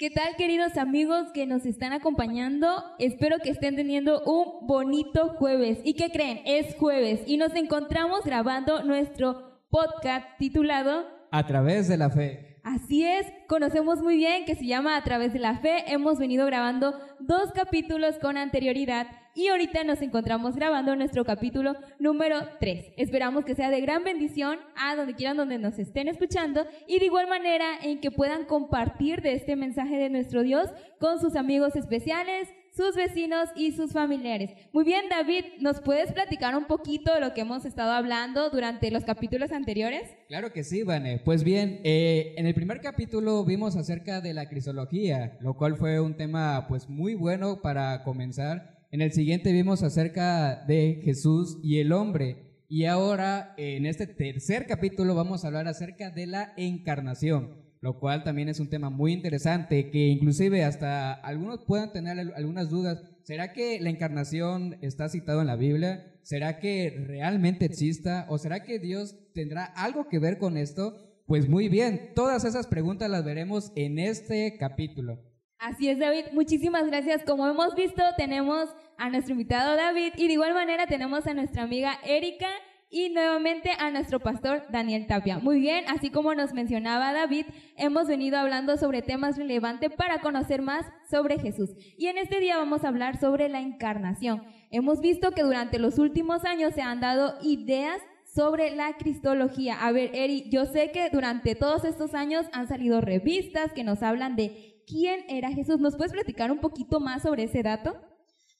¿Qué 0.00 0.08
tal 0.08 0.34
queridos 0.36 0.78
amigos 0.78 1.30
que 1.34 1.44
nos 1.44 1.66
están 1.66 1.92
acompañando? 1.92 2.82
Espero 2.98 3.36
que 3.38 3.50
estén 3.50 3.76
teniendo 3.76 4.22
un 4.22 4.66
bonito 4.66 5.34
jueves. 5.34 5.78
¿Y 5.84 5.92
qué 5.92 6.08
creen? 6.10 6.40
Es 6.46 6.74
jueves 6.76 7.20
y 7.26 7.36
nos 7.36 7.54
encontramos 7.54 8.24
grabando 8.24 8.82
nuestro 8.82 9.60
podcast 9.68 10.26
titulado 10.38 11.04
A 11.30 11.46
través 11.46 11.86
de 11.86 11.98
la 11.98 12.08
fe. 12.08 12.62
Así 12.64 13.04
es, 13.04 13.26
conocemos 13.46 14.00
muy 14.00 14.16
bien 14.16 14.46
que 14.46 14.54
se 14.54 14.64
llama 14.64 14.96
A 14.96 15.04
través 15.04 15.34
de 15.34 15.38
la 15.38 15.58
fe. 15.58 15.84
Hemos 15.92 16.18
venido 16.18 16.46
grabando 16.46 16.98
dos 17.18 17.52
capítulos 17.52 18.18
con 18.20 18.38
anterioridad 18.38 19.06
y 19.34 19.48
ahorita 19.48 19.84
nos 19.84 20.02
encontramos 20.02 20.56
grabando 20.56 20.96
nuestro 20.96 21.24
capítulo 21.24 21.76
número 21.98 22.40
3. 22.58 22.94
Esperamos 22.96 23.44
que 23.44 23.54
sea 23.54 23.70
de 23.70 23.80
gran 23.80 24.02
bendición 24.02 24.58
a 24.76 24.96
donde 24.96 25.14
quieran 25.14 25.36
donde 25.36 25.58
nos 25.58 25.78
estén 25.78 26.08
escuchando 26.08 26.66
y 26.88 26.98
de 26.98 27.06
igual 27.06 27.28
manera 27.28 27.66
en 27.82 28.00
que 28.00 28.10
puedan 28.10 28.44
compartir 28.44 29.22
de 29.22 29.34
este 29.34 29.56
mensaje 29.56 29.96
de 29.96 30.10
nuestro 30.10 30.42
Dios 30.42 30.68
con 30.98 31.20
sus 31.20 31.36
amigos 31.36 31.76
especiales, 31.76 32.48
sus 32.74 32.94
vecinos 32.94 33.48
y 33.54 33.72
sus 33.72 33.92
familiares. 33.92 34.50
Muy 34.72 34.84
bien, 34.84 35.06
David, 35.08 35.44
¿nos 35.60 35.80
puedes 35.80 36.12
platicar 36.12 36.56
un 36.56 36.66
poquito 36.66 37.14
de 37.14 37.20
lo 37.20 37.34
que 37.34 37.42
hemos 37.42 37.64
estado 37.64 37.92
hablando 37.92 38.50
durante 38.50 38.90
los 38.90 39.04
capítulos 39.04 39.52
anteriores? 39.52 40.02
Claro 40.28 40.52
que 40.52 40.64
sí, 40.64 40.82
Vane. 40.82 41.20
Pues 41.24 41.44
bien, 41.44 41.80
eh, 41.84 42.34
en 42.36 42.46
el 42.46 42.54
primer 42.54 42.80
capítulo 42.80 43.44
vimos 43.44 43.76
acerca 43.76 44.20
de 44.20 44.34
la 44.34 44.48
cristología, 44.48 45.36
lo 45.40 45.54
cual 45.56 45.76
fue 45.76 46.00
un 46.00 46.16
tema 46.16 46.66
pues 46.68 46.88
muy 46.88 47.14
bueno 47.14 47.60
para 47.60 48.02
comenzar 48.04 48.79
en 48.92 49.02
el 49.02 49.12
siguiente 49.12 49.52
vimos 49.52 49.84
acerca 49.84 50.64
de 50.66 51.00
Jesús 51.04 51.58
y 51.62 51.78
el 51.78 51.92
hombre. 51.92 52.64
Y 52.68 52.86
ahora, 52.86 53.54
en 53.56 53.86
este 53.86 54.08
tercer 54.08 54.66
capítulo, 54.66 55.14
vamos 55.14 55.44
a 55.44 55.46
hablar 55.46 55.68
acerca 55.68 56.10
de 56.10 56.26
la 56.26 56.52
encarnación, 56.56 57.56
lo 57.80 58.00
cual 58.00 58.24
también 58.24 58.48
es 58.48 58.58
un 58.58 58.68
tema 58.68 58.90
muy 58.90 59.12
interesante, 59.12 59.90
que 59.90 60.08
inclusive 60.08 60.64
hasta 60.64 61.12
algunos 61.12 61.64
puedan 61.66 61.92
tener 61.92 62.18
algunas 62.34 62.68
dudas. 62.68 63.00
¿Será 63.22 63.52
que 63.52 63.80
la 63.80 63.90
encarnación 63.90 64.76
está 64.82 65.08
citado 65.08 65.40
en 65.40 65.46
la 65.46 65.56
Biblia? 65.56 66.18
¿Será 66.22 66.58
que 66.58 67.04
realmente 67.06 67.66
exista? 67.66 68.26
¿O 68.28 68.38
será 68.38 68.64
que 68.64 68.80
Dios 68.80 69.16
tendrá 69.34 69.64
algo 69.64 70.08
que 70.08 70.18
ver 70.18 70.38
con 70.38 70.56
esto? 70.56 70.96
Pues 71.26 71.48
muy 71.48 71.68
bien, 71.68 72.10
todas 72.16 72.44
esas 72.44 72.66
preguntas 72.66 73.08
las 73.08 73.24
veremos 73.24 73.70
en 73.76 74.00
este 74.00 74.56
capítulo. 74.58 75.29
Así 75.60 75.90
es, 75.90 75.98
David. 75.98 76.24
Muchísimas 76.32 76.86
gracias. 76.86 77.22
Como 77.22 77.46
hemos 77.46 77.74
visto, 77.74 78.02
tenemos 78.16 78.70
a 78.96 79.10
nuestro 79.10 79.32
invitado 79.32 79.76
David 79.76 80.14
y 80.16 80.26
de 80.26 80.32
igual 80.32 80.54
manera 80.54 80.86
tenemos 80.86 81.26
a 81.26 81.34
nuestra 81.34 81.64
amiga 81.64 81.98
Erika 82.02 82.48
y 82.88 83.10
nuevamente 83.10 83.70
a 83.78 83.90
nuestro 83.90 84.20
pastor 84.20 84.64
Daniel 84.70 85.06
Tapia. 85.06 85.38
Muy 85.38 85.60
bien, 85.60 85.84
así 85.88 86.08
como 86.08 86.34
nos 86.34 86.54
mencionaba 86.54 87.12
David, 87.12 87.44
hemos 87.76 88.08
venido 88.08 88.38
hablando 88.38 88.78
sobre 88.78 89.02
temas 89.02 89.36
relevantes 89.36 89.92
para 89.92 90.22
conocer 90.22 90.62
más 90.62 90.86
sobre 91.10 91.38
Jesús. 91.38 91.68
Y 91.98 92.06
en 92.06 92.16
este 92.16 92.40
día 92.40 92.56
vamos 92.56 92.82
a 92.82 92.88
hablar 92.88 93.20
sobre 93.20 93.50
la 93.50 93.60
encarnación. 93.60 94.42
Hemos 94.70 95.02
visto 95.02 95.32
que 95.32 95.42
durante 95.42 95.78
los 95.78 95.98
últimos 95.98 96.46
años 96.46 96.72
se 96.72 96.80
han 96.80 97.00
dado 97.00 97.34
ideas 97.42 98.00
sobre 98.24 98.74
la 98.74 98.94
cristología. 98.94 99.74
A 99.84 99.92
ver, 99.92 100.10
Eri, 100.14 100.48
yo 100.50 100.64
sé 100.64 100.90
que 100.90 101.10
durante 101.10 101.54
todos 101.54 101.84
estos 101.84 102.14
años 102.14 102.46
han 102.52 102.66
salido 102.66 103.00
revistas 103.02 103.72
que 103.72 103.84
nos 103.84 104.02
hablan 104.02 104.36
de 104.36 104.69
quién 104.90 105.24
era 105.28 105.52
Jesús. 105.52 105.78
¿Nos 105.80 105.96
puedes 105.96 106.12
platicar 106.12 106.50
un 106.50 106.60
poquito 106.60 106.98
más 107.00 107.22
sobre 107.22 107.44
ese 107.44 107.62
dato? 107.62 107.94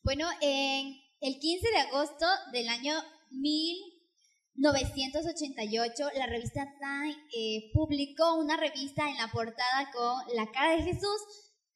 Bueno, 0.03 0.27
en 0.41 0.97
el 1.21 1.39
15 1.39 1.69
de 1.69 1.77
agosto 1.79 2.25
del 2.53 2.69
año 2.69 2.95
1988, 3.31 6.05
la 6.17 6.27
revista 6.27 6.67
Time 6.79 7.17
eh, 7.37 7.71
publicó 7.75 8.37
una 8.37 8.57
revista 8.57 9.11
en 9.11 9.17
la 9.17 9.27
portada 9.29 9.91
con 9.93 10.23
la 10.37 10.47
cara 10.51 10.77
de 10.77 10.85
Jesús, 10.85 11.21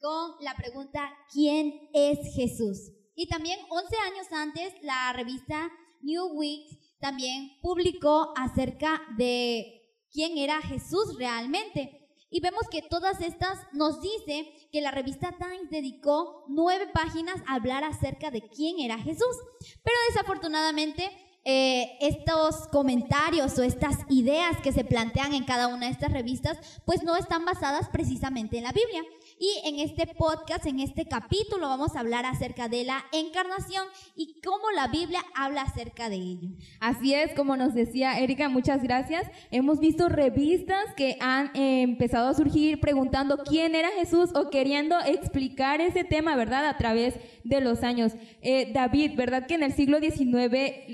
con 0.00 0.36
la 0.40 0.54
pregunta 0.54 1.12
¿quién 1.32 1.90
es 1.92 2.34
Jesús? 2.34 2.92
Y 3.16 3.28
también 3.28 3.60
11 3.68 3.96
años 3.96 4.26
antes, 4.32 4.72
la 4.82 5.12
revista 5.12 5.70
New 6.02 6.36
Week 6.36 6.66
también 7.00 7.50
publicó 7.60 8.32
acerca 8.36 9.02
de 9.18 9.82
quién 10.10 10.38
era 10.38 10.62
Jesús 10.62 11.16
realmente. 11.18 12.03
Y 12.34 12.40
vemos 12.40 12.66
que 12.68 12.82
todas 12.82 13.20
estas 13.20 13.60
nos 13.72 14.00
dice 14.00 14.52
que 14.72 14.80
la 14.80 14.90
revista 14.90 15.36
Times 15.38 15.70
dedicó 15.70 16.44
nueve 16.48 16.88
páginas 16.92 17.40
a 17.46 17.54
hablar 17.54 17.84
acerca 17.84 18.32
de 18.32 18.42
quién 18.42 18.80
era 18.80 18.98
Jesús. 18.98 19.36
Pero 19.84 19.96
desafortunadamente 20.08 21.12
eh, 21.44 21.98
estos 22.00 22.68
comentarios 22.68 23.58
o 23.58 23.62
estas 23.62 23.98
ideas 24.08 24.56
que 24.62 24.72
se 24.72 24.84
plantean 24.84 25.34
en 25.34 25.44
cada 25.44 25.68
una 25.68 25.86
de 25.86 25.92
estas 25.92 26.12
revistas, 26.12 26.58
pues 26.84 27.02
no 27.02 27.16
están 27.16 27.44
basadas 27.44 27.88
precisamente 27.90 28.56
en 28.58 28.64
la 28.64 28.72
Biblia. 28.72 29.02
Y 29.38 29.68
en 29.68 29.80
este 29.80 30.06
podcast, 30.06 30.64
en 30.66 30.80
este 30.80 31.06
capítulo, 31.06 31.68
vamos 31.68 31.96
a 31.96 32.00
hablar 32.00 32.24
acerca 32.24 32.68
de 32.68 32.84
la 32.84 33.04
encarnación 33.12 33.84
y 34.16 34.40
cómo 34.40 34.70
la 34.70 34.88
Biblia 34.88 35.20
habla 35.34 35.62
acerca 35.62 36.08
de 36.08 36.16
ello. 36.16 36.48
Así 36.80 37.14
es, 37.14 37.34
como 37.34 37.56
nos 37.56 37.74
decía 37.74 38.18
Erika, 38.20 38.48
muchas 38.48 38.82
gracias. 38.82 39.26
Hemos 39.50 39.80
visto 39.80 40.08
revistas 40.08 40.94
que 40.96 41.18
han 41.20 41.50
empezado 41.54 42.28
a 42.28 42.34
surgir 42.34 42.80
preguntando 42.80 43.38
quién 43.38 43.74
era 43.74 43.90
Jesús 43.90 44.30
o 44.34 44.50
queriendo 44.50 44.96
explicar 45.04 45.80
ese 45.80 46.04
tema, 46.04 46.36
¿verdad? 46.36 46.66
A 46.66 46.78
través 46.78 47.14
de 47.44 47.60
los 47.60 47.82
años. 47.82 48.12
Eh, 48.42 48.72
David, 48.72 49.12
¿verdad 49.16 49.46
que 49.46 49.54
en 49.54 49.62
el 49.62 49.72
siglo 49.72 50.00
XIX 50.00 50.24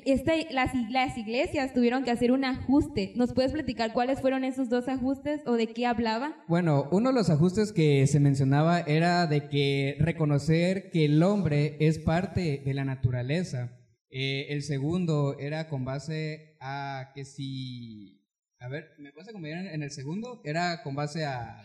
este, 0.05 0.49
las, 0.51 0.73
las 0.91 1.17
iglesias 1.17 1.73
tuvieron 1.73 2.05
que 2.05 2.11
hacer 2.11 2.33
un 2.33 2.45
ajuste? 2.45 3.13
¿Nos 3.17 3.33
puedes 3.33 3.53
platicar 3.53 3.93
cuáles 3.93 4.21
fueron 4.21 4.45
esos 4.45 4.69
dos 4.69 4.89
ajustes 4.89 5.41
o 5.47 5.55
de 5.55 5.69
qué 5.69 5.87
hablaba? 5.87 6.37
Bueno, 6.49 6.89
uno 6.91 7.11
de 7.11 7.15
los 7.15 7.31
ajustes 7.31 7.73
que 7.73 8.07
se 8.07 8.21
mencionaba 8.21 8.81
era 8.81 9.27
de 9.27 9.49
que 9.49 9.97
reconocer 10.01 10.91
que 10.91 11.07
el 11.07 11.23
hombre 11.23 11.77
es 11.81 11.99
parte 11.99 12.63
de 12.65 12.75
la 12.75 12.85
naturaleza. 12.85 13.77
Eh, 14.11 14.47
el 14.51 14.63
segundo 14.63 15.39
era 15.39 15.69
con 15.69 15.85
base 15.85 16.57
a 16.61 17.13
que 17.15 17.25
si... 17.25 18.17
A 18.59 18.69
ver, 18.69 18.91
¿me 18.99 19.13
puedes 19.13 19.29
acompañar 19.29 19.67
en 19.67 19.83
el 19.83 19.91
segundo? 19.91 20.43
Era 20.45 20.83
con 20.83 20.95
base 20.95 21.25
a... 21.25 21.63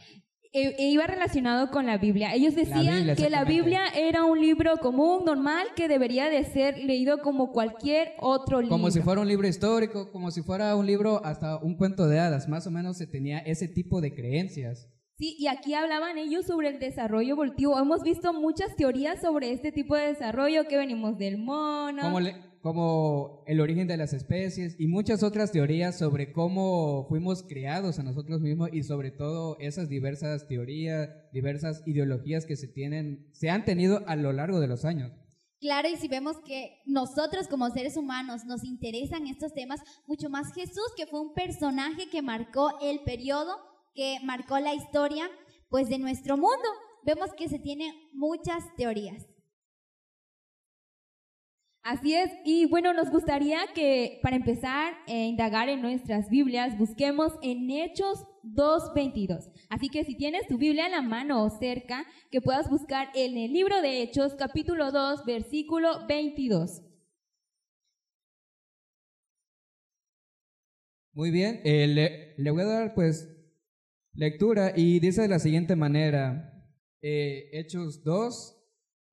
E, 0.55 0.73
e 0.77 0.89
iba 0.89 1.05
relacionado 1.05 1.69
con 1.69 1.85
la 1.85 1.97
Biblia. 1.97 2.33
Ellos 2.33 2.55
decían 2.55 3.13
que 3.17 3.29
la 3.29 3.43
Biblia 3.43 3.81
era 3.93 4.23
un 4.23 4.39
libro 4.39 4.77
común, 4.77 5.25
normal, 5.25 5.67
que 5.75 5.89
debería 5.89 6.29
de 6.29 6.45
ser 6.45 6.77
leído 6.77 7.17
como 7.17 7.51
cualquier 7.51 8.13
otro 8.21 8.61
libro. 8.61 8.77
Como 8.77 8.89
si 8.89 9.01
fuera 9.01 9.19
un 9.19 9.27
libro 9.27 9.49
histórico, 9.49 10.09
como 10.13 10.31
si 10.31 10.41
fuera 10.43 10.77
un 10.77 10.85
libro 10.85 11.19
hasta 11.25 11.57
un 11.57 11.75
cuento 11.75 12.07
de 12.07 12.19
hadas. 12.19 12.47
Más 12.47 12.65
o 12.67 12.71
menos 12.71 12.95
se 12.97 13.05
tenía 13.05 13.39
ese 13.39 13.67
tipo 13.67 13.99
de 13.99 14.15
creencias. 14.15 14.87
Sí, 15.17 15.35
y 15.37 15.47
aquí 15.47 15.73
hablaban 15.73 16.17
ellos 16.17 16.45
sobre 16.45 16.69
el 16.69 16.79
desarrollo 16.79 17.33
evolutivo. 17.33 17.77
Hemos 17.77 18.01
visto 18.01 18.33
muchas 18.33 18.77
teorías 18.77 19.19
sobre 19.19 19.51
este 19.51 19.73
tipo 19.73 19.95
de 19.95 20.07
desarrollo, 20.07 20.69
que 20.69 20.77
venimos 20.77 21.17
del 21.17 21.37
mono. 21.37 22.01
Como, 22.01 22.19
como 22.65 23.43
el 23.45 23.61
origen 23.61 23.87
de 23.87 23.95
las 23.95 24.11
especies 24.11 24.75
y 24.79 24.87
muchas 24.87 25.21
otras 25.21 25.51
teorías 25.51 25.99
sobre 25.99 26.31
cómo 26.31 27.05
fuimos 27.07 27.43
creados 27.43 27.99
a 27.99 28.03
nosotros 28.03 28.41
mismos 28.41 28.69
y 28.73 28.81
sobre 28.81 29.11
todo 29.11 29.55
esas 29.59 29.87
diversas 29.87 30.47
teorías, 30.47 31.11
diversas 31.31 31.83
ideologías 31.85 32.47
que 32.47 32.55
se 32.55 32.67
tienen, 32.67 33.29
se 33.33 33.51
han 33.51 33.65
tenido 33.65 34.01
a 34.07 34.15
lo 34.15 34.33
largo 34.33 34.59
de 34.59 34.65
los 34.65 34.83
años. 34.83 35.11
Claro, 35.61 35.89
y 35.89 35.97
si 35.97 36.07
vemos 36.07 36.37
que 36.43 36.81
nosotros 36.87 37.47
como 37.47 37.69
seres 37.69 37.97
humanos 37.97 38.45
nos 38.45 38.63
interesan 38.63 39.27
estos 39.27 39.53
temas, 39.53 39.81
mucho 40.07 40.31
más 40.31 40.51
Jesús, 40.55 40.91
que 40.97 41.05
fue 41.05 41.21
un 41.21 41.35
personaje 41.35 42.09
que 42.09 42.23
marcó 42.23 42.79
el 42.81 43.01
periodo 43.01 43.59
que 43.93 44.17
marcó 44.23 44.57
la 44.57 44.73
historia 44.73 45.29
pues 45.69 45.87
de 45.87 45.99
nuestro 45.99 46.35
mundo. 46.35 46.67
Vemos 47.03 47.29
que 47.37 47.47
se 47.47 47.59
tienen 47.59 47.93
muchas 48.11 48.63
teorías. 48.75 49.23
Así 51.85 52.15
es, 52.15 52.31
y 52.43 52.65
bueno, 52.65 52.93
nos 52.93 53.11
gustaría 53.11 53.59
que 53.75 54.19
para 54.23 54.35
empezar 54.35 54.95
a 55.05 55.13
indagar 55.13 55.69
en 55.69 55.83
nuestras 55.83 56.31
Biblias, 56.31 56.75
busquemos 56.79 57.33
en 57.43 57.69
Hechos 57.69 58.25
2.22. 58.41 59.51
Así 59.69 59.89
que 59.89 60.03
si 60.03 60.17
tienes 60.17 60.47
tu 60.47 60.57
Biblia 60.57 60.87
en 60.87 60.93
la 60.93 61.03
mano 61.03 61.43
o 61.43 61.49
cerca, 61.51 62.07
que 62.31 62.41
puedas 62.41 62.71
buscar 62.71 63.09
en 63.13 63.37
el 63.37 63.53
libro 63.53 63.83
de 63.83 64.01
Hechos, 64.01 64.33
capítulo 64.33 64.91
2, 64.91 65.25
versículo 65.25 66.07
22. 66.07 66.81
Muy 71.13 71.29
bien, 71.29 71.61
eh, 71.65 71.85
le, 71.85 72.33
le 72.35 72.49
voy 72.49 72.63
a 72.63 72.65
dar 72.65 72.95
pues 72.95 73.29
Lectura 74.15 74.73
y 74.75 74.99
dice 74.99 75.21
de 75.21 75.27
la 75.27 75.37
siguiente 75.37 75.75
manera, 75.75 76.51
eh, 77.03 77.47
Hechos 77.53 78.03
2, 78.03 78.57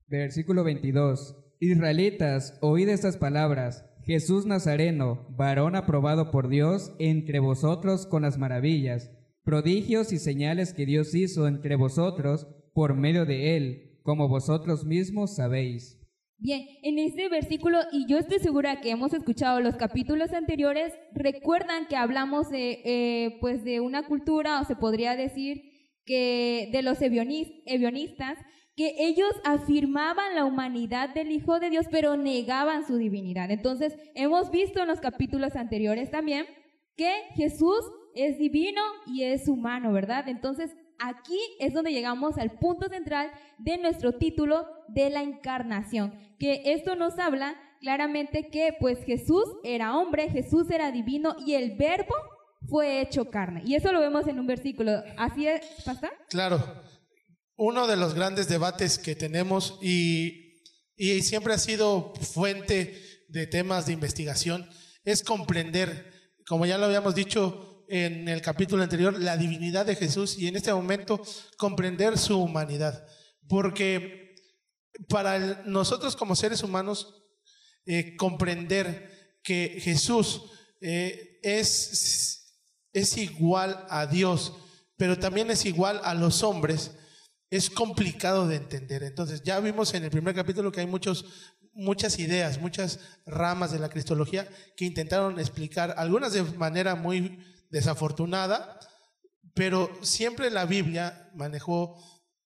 versículo 0.07 0.63
22, 0.63 1.42
Israelitas, 1.71 2.57
oíd 2.61 2.89
estas 2.89 3.17
palabras, 3.17 3.85
Jesús 4.03 4.45
Nazareno, 4.45 5.27
varón 5.29 5.75
aprobado 5.75 6.29
por 6.31 6.49
Dios 6.49 6.93
entre 6.99 7.39
vosotros 7.39 8.05
con 8.05 8.23
las 8.23 8.37
maravillas, 8.37 9.11
prodigios 9.43 10.11
y 10.11 10.19
señales 10.19 10.73
que 10.73 10.85
Dios 10.85 11.15
hizo 11.15 11.47
entre 11.47 11.75
vosotros 11.75 12.47
por 12.73 12.95
medio 12.95 13.25
de 13.25 13.55
él, 13.55 13.99
como 14.03 14.27
vosotros 14.27 14.85
mismos 14.85 15.35
sabéis. 15.35 15.99
Bien, 16.37 16.65
en 16.81 16.99
este 16.99 17.29
versículo, 17.29 17.77
y 17.93 18.05
yo 18.09 18.17
estoy 18.17 18.39
segura 18.39 18.81
que 18.81 18.89
hemos 18.89 19.13
escuchado 19.13 19.61
los 19.61 19.75
capítulos 19.75 20.33
anteriores, 20.33 20.91
recuerdan 21.13 21.87
que 21.87 21.95
hablamos 21.95 22.49
de, 22.49 22.81
eh, 22.83 23.37
pues 23.39 23.63
de 23.63 23.79
una 23.79 24.05
cultura, 24.07 24.59
o 24.59 24.65
se 24.65 24.75
podría 24.75 25.15
decir, 25.15 25.61
que 26.05 26.69
de 26.73 26.81
los 26.81 27.01
evionistas 27.01 28.37
que 28.75 28.95
ellos 28.97 29.31
afirmaban 29.43 30.35
la 30.35 30.45
humanidad 30.45 31.13
del 31.13 31.31
Hijo 31.31 31.59
de 31.59 31.69
Dios, 31.69 31.85
pero 31.91 32.17
negaban 32.17 32.85
su 32.85 32.97
divinidad. 32.97 33.51
Entonces, 33.51 33.95
hemos 34.15 34.49
visto 34.49 34.81
en 34.81 34.87
los 34.87 34.99
capítulos 34.99 35.55
anteriores 35.55 36.09
también 36.09 36.47
que 36.95 37.11
Jesús 37.35 37.79
es 38.15 38.37
divino 38.37 38.81
y 39.05 39.23
es 39.23 39.47
humano, 39.47 39.91
¿verdad? 39.91 40.27
Entonces, 40.27 40.75
aquí 40.99 41.39
es 41.59 41.73
donde 41.73 41.91
llegamos 41.91 42.37
al 42.37 42.51
punto 42.57 42.87
central 42.89 43.31
de 43.59 43.77
nuestro 43.77 44.13
título 44.13 44.65
de 44.87 45.09
la 45.09 45.21
encarnación, 45.21 46.13
que 46.39 46.61
esto 46.65 46.95
nos 46.95 47.17
habla 47.19 47.55
claramente 47.79 48.49
que 48.49 48.75
pues 48.79 49.03
Jesús 49.03 49.43
era 49.63 49.97
hombre, 49.97 50.29
Jesús 50.29 50.69
era 50.71 50.91
divino 50.91 51.35
y 51.45 51.53
el 51.53 51.75
verbo 51.77 52.15
fue 52.69 53.01
hecho 53.01 53.29
carne. 53.29 53.61
Y 53.65 53.75
eso 53.75 53.91
lo 53.91 53.99
vemos 53.99 54.25
en 54.27 54.39
un 54.39 54.47
versículo. 54.47 55.03
¿Así 55.17 55.47
es? 55.47 55.61
Claro 56.29 56.63
uno 57.55 57.87
de 57.87 57.95
los 57.95 58.13
grandes 58.13 58.47
debates 58.47 58.97
que 58.97 59.15
tenemos 59.15 59.77
y, 59.81 60.61
y 60.95 61.21
siempre 61.21 61.53
ha 61.53 61.57
sido 61.57 62.13
fuente 62.15 63.25
de 63.29 63.47
temas 63.47 63.85
de 63.85 63.93
investigación 63.93 64.69
es 65.03 65.23
comprender, 65.23 66.33
como 66.47 66.65
ya 66.65 66.77
lo 66.77 66.85
habíamos 66.85 67.15
dicho 67.15 67.85
en 67.89 68.27
el 68.27 68.41
capítulo 68.41 68.83
anterior, 68.83 69.19
la 69.19 69.37
divinidad 69.37 69.85
de 69.85 69.95
Jesús 69.95 70.37
y 70.37 70.47
en 70.47 70.55
este 70.55 70.73
momento 70.73 71.21
comprender 71.57 72.17
su 72.17 72.39
humanidad. 72.41 73.05
Porque 73.47 74.35
para 75.09 75.63
nosotros 75.65 76.15
como 76.15 76.35
seres 76.35 76.63
humanos, 76.63 77.23
eh, 77.85 78.15
comprender 78.15 79.39
que 79.43 79.79
Jesús 79.81 80.43
eh, 80.79 81.39
es, 81.43 82.57
es 82.93 83.17
igual 83.17 83.85
a 83.89 84.05
Dios, 84.05 84.53
pero 84.95 85.19
también 85.19 85.51
es 85.51 85.65
igual 85.65 85.99
a 86.03 86.13
los 86.13 86.43
hombres, 86.43 86.91
es 87.55 87.69
complicado 87.69 88.47
de 88.47 88.55
entender. 88.55 89.03
Entonces, 89.03 89.43
ya 89.43 89.59
vimos 89.59 89.93
en 89.93 90.03
el 90.03 90.09
primer 90.09 90.33
capítulo 90.33 90.71
que 90.71 90.79
hay 90.79 90.87
muchos, 90.87 91.53
muchas 91.73 92.17
ideas, 92.17 92.59
muchas 92.59 92.99
ramas 93.27 93.71
de 93.71 93.77
la 93.77 93.89
cristología 93.89 94.49
que 94.75 94.85
intentaron 94.85 95.39
explicar, 95.39 95.93
algunas 95.97 96.33
de 96.33 96.41
manera 96.41 96.95
muy 96.95 97.37
desafortunada, 97.69 98.79
pero 99.53 99.91
siempre 100.01 100.49
la 100.49 100.65
Biblia 100.65 101.29
manejó 101.35 101.95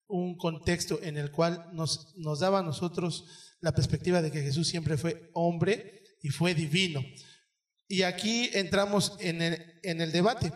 un 0.08 0.36
contexto 0.36 1.00
en 1.02 1.16
el 1.16 1.32
cual 1.32 1.70
nos, 1.72 2.14
nos 2.18 2.42
daba 2.42 2.60
a 2.60 2.64
nosotros 2.64 3.56
la 3.62 3.72
perspectiva 3.72 4.22
de 4.22 4.30
que 4.30 4.42
Jesús 4.44 4.68
siempre 4.68 4.98
fue 4.98 5.30
hombre 5.34 6.04
y 6.22 6.28
fue 6.32 6.54
divino. 6.54 7.02
Y 7.88 8.02
aquí 8.02 8.50
entramos 8.52 9.16
en 9.22 9.42
el, 9.42 9.80
en 9.84 10.02
el 10.02 10.12
debate. 10.12 10.52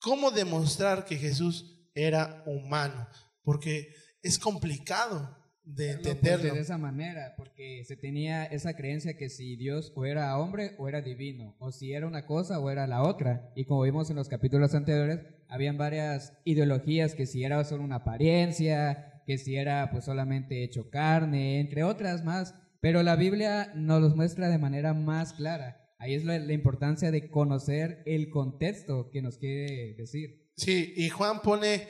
¿Cómo 0.00 0.30
demostrar 0.30 1.06
que 1.06 1.16
Jesús 1.16 1.88
era 1.94 2.42
humano? 2.44 3.08
Porque 3.48 3.94
es 4.22 4.38
complicado 4.38 5.34
de 5.64 5.92
entenderlo. 5.92 6.52
de 6.52 6.60
esa 6.60 6.76
manera, 6.76 7.32
porque 7.38 7.82
se 7.86 7.96
tenía 7.96 8.44
esa 8.44 8.76
creencia 8.76 9.16
que 9.16 9.30
si 9.30 9.56
Dios 9.56 9.90
o 9.96 10.04
era 10.04 10.36
hombre 10.36 10.74
o 10.76 10.86
era 10.86 11.00
divino, 11.00 11.56
o 11.58 11.72
si 11.72 11.94
era 11.94 12.06
una 12.06 12.26
cosa 12.26 12.60
o 12.60 12.68
era 12.68 12.86
la 12.86 13.02
otra. 13.02 13.50
Y 13.56 13.64
como 13.64 13.84
vimos 13.84 14.10
en 14.10 14.16
los 14.16 14.28
capítulos 14.28 14.74
anteriores, 14.74 15.20
habían 15.48 15.78
varias 15.78 16.34
ideologías 16.44 17.14
que 17.14 17.24
si 17.24 17.42
era 17.42 17.64
solo 17.64 17.84
una 17.84 17.96
apariencia, 17.96 19.22
que 19.26 19.38
si 19.38 19.56
era 19.56 19.90
pues 19.90 20.04
solamente 20.04 20.62
hecho 20.62 20.90
carne, 20.90 21.58
entre 21.58 21.84
otras 21.84 22.26
más. 22.26 22.54
Pero 22.82 23.02
la 23.02 23.16
Biblia 23.16 23.72
nos 23.74 24.02
los 24.02 24.14
muestra 24.14 24.50
de 24.50 24.58
manera 24.58 24.92
más 24.92 25.32
clara. 25.32 25.94
Ahí 25.98 26.12
es 26.12 26.26
la, 26.26 26.36
importancia 26.52 27.10
de 27.10 27.30
conocer 27.30 28.02
el 28.04 28.28
contexto 28.28 29.08
que 29.10 29.22
nos 29.22 29.38
quiere 29.38 29.94
decir. 29.94 30.50
Sí, 30.54 30.92
y 30.94 31.08
Juan 31.08 31.40
pone 31.40 31.88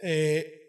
eh, 0.00 0.59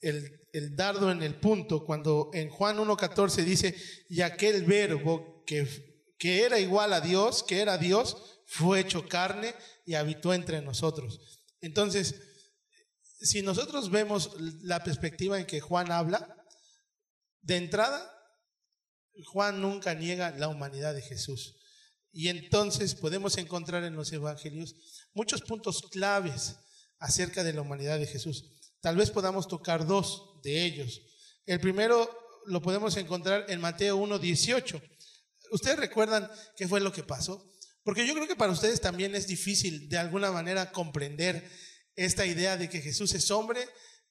el, 0.00 0.76
dardo 0.76 1.10
en 1.10 1.22
el 1.22 1.38
punto 1.38 1.84
cuando 1.84 2.30
en 2.32 2.48
Juan 2.50 2.78
1.14 2.78 3.44
dice, 3.44 3.74
y 4.08 4.20
aquel 4.20 4.64
verbo 4.64 5.44
que, 5.46 6.14
que 6.18 6.42
era 6.42 6.58
igual 6.58 6.92
a 6.92 7.00
Dios, 7.00 7.42
que 7.42 7.60
era 7.60 7.78
Dios, 7.78 8.16
fue 8.46 8.80
hecho 8.80 9.08
carne 9.08 9.54
y 9.84 9.94
habitó 9.94 10.32
entre 10.32 10.62
nosotros. 10.62 11.44
Entonces, 11.60 12.14
si 13.20 13.42
nosotros 13.42 13.90
vemos 13.90 14.36
la 14.62 14.84
perspectiva 14.84 15.38
en 15.38 15.46
que 15.46 15.60
Juan 15.60 15.90
habla, 15.90 16.32
de 17.42 17.56
entrada, 17.56 18.12
Juan 19.24 19.60
nunca 19.60 19.94
niega 19.94 20.30
la 20.32 20.48
humanidad 20.48 20.94
de 20.94 21.02
Jesús. 21.02 21.56
Y 22.12 22.28
entonces 22.28 22.94
podemos 22.94 23.38
encontrar 23.38 23.84
en 23.84 23.94
los 23.94 24.12
evangelios 24.12 24.74
muchos 25.14 25.42
puntos 25.42 25.82
claves 25.90 26.56
acerca 26.98 27.44
de 27.44 27.52
la 27.52 27.60
humanidad 27.60 27.98
de 27.98 28.06
Jesús. 28.06 28.55
Tal 28.80 28.96
vez 28.96 29.10
podamos 29.10 29.48
tocar 29.48 29.86
dos 29.86 30.40
de 30.42 30.64
ellos. 30.64 31.02
El 31.44 31.60
primero 31.60 32.10
lo 32.46 32.62
podemos 32.62 32.96
encontrar 32.96 33.46
en 33.48 33.60
Mateo 33.60 33.98
1.18. 33.98 34.80
¿Ustedes 35.50 35.78
recuerdan 35.78 36.30
qué 36.56 36.68
fue 36.68 36.80
lo 36.80 36.92
que 36.92 37.02
pasó? 37.02 37.52
Porque 37.82 38.06
yo 38.06 38.14
creo 38.14 38.26
que 38.26 38.36
para 38.36 38.52
ustedes 38.52 38.80
también 38.80 39.14
es 39.14 39.26
difícil 39.26 39.88
de 39.88 39.98
alguna 39.98 40.32
manera 40.32 40.72
comprender 40.72 41.48
esta 41.94 42.26
idea 42.26 42.56
de 42.56 42.68
que 42.68 42.80
Jesús 42.80 43.14
es 43.14 43.30
hombre, 43.30 43.60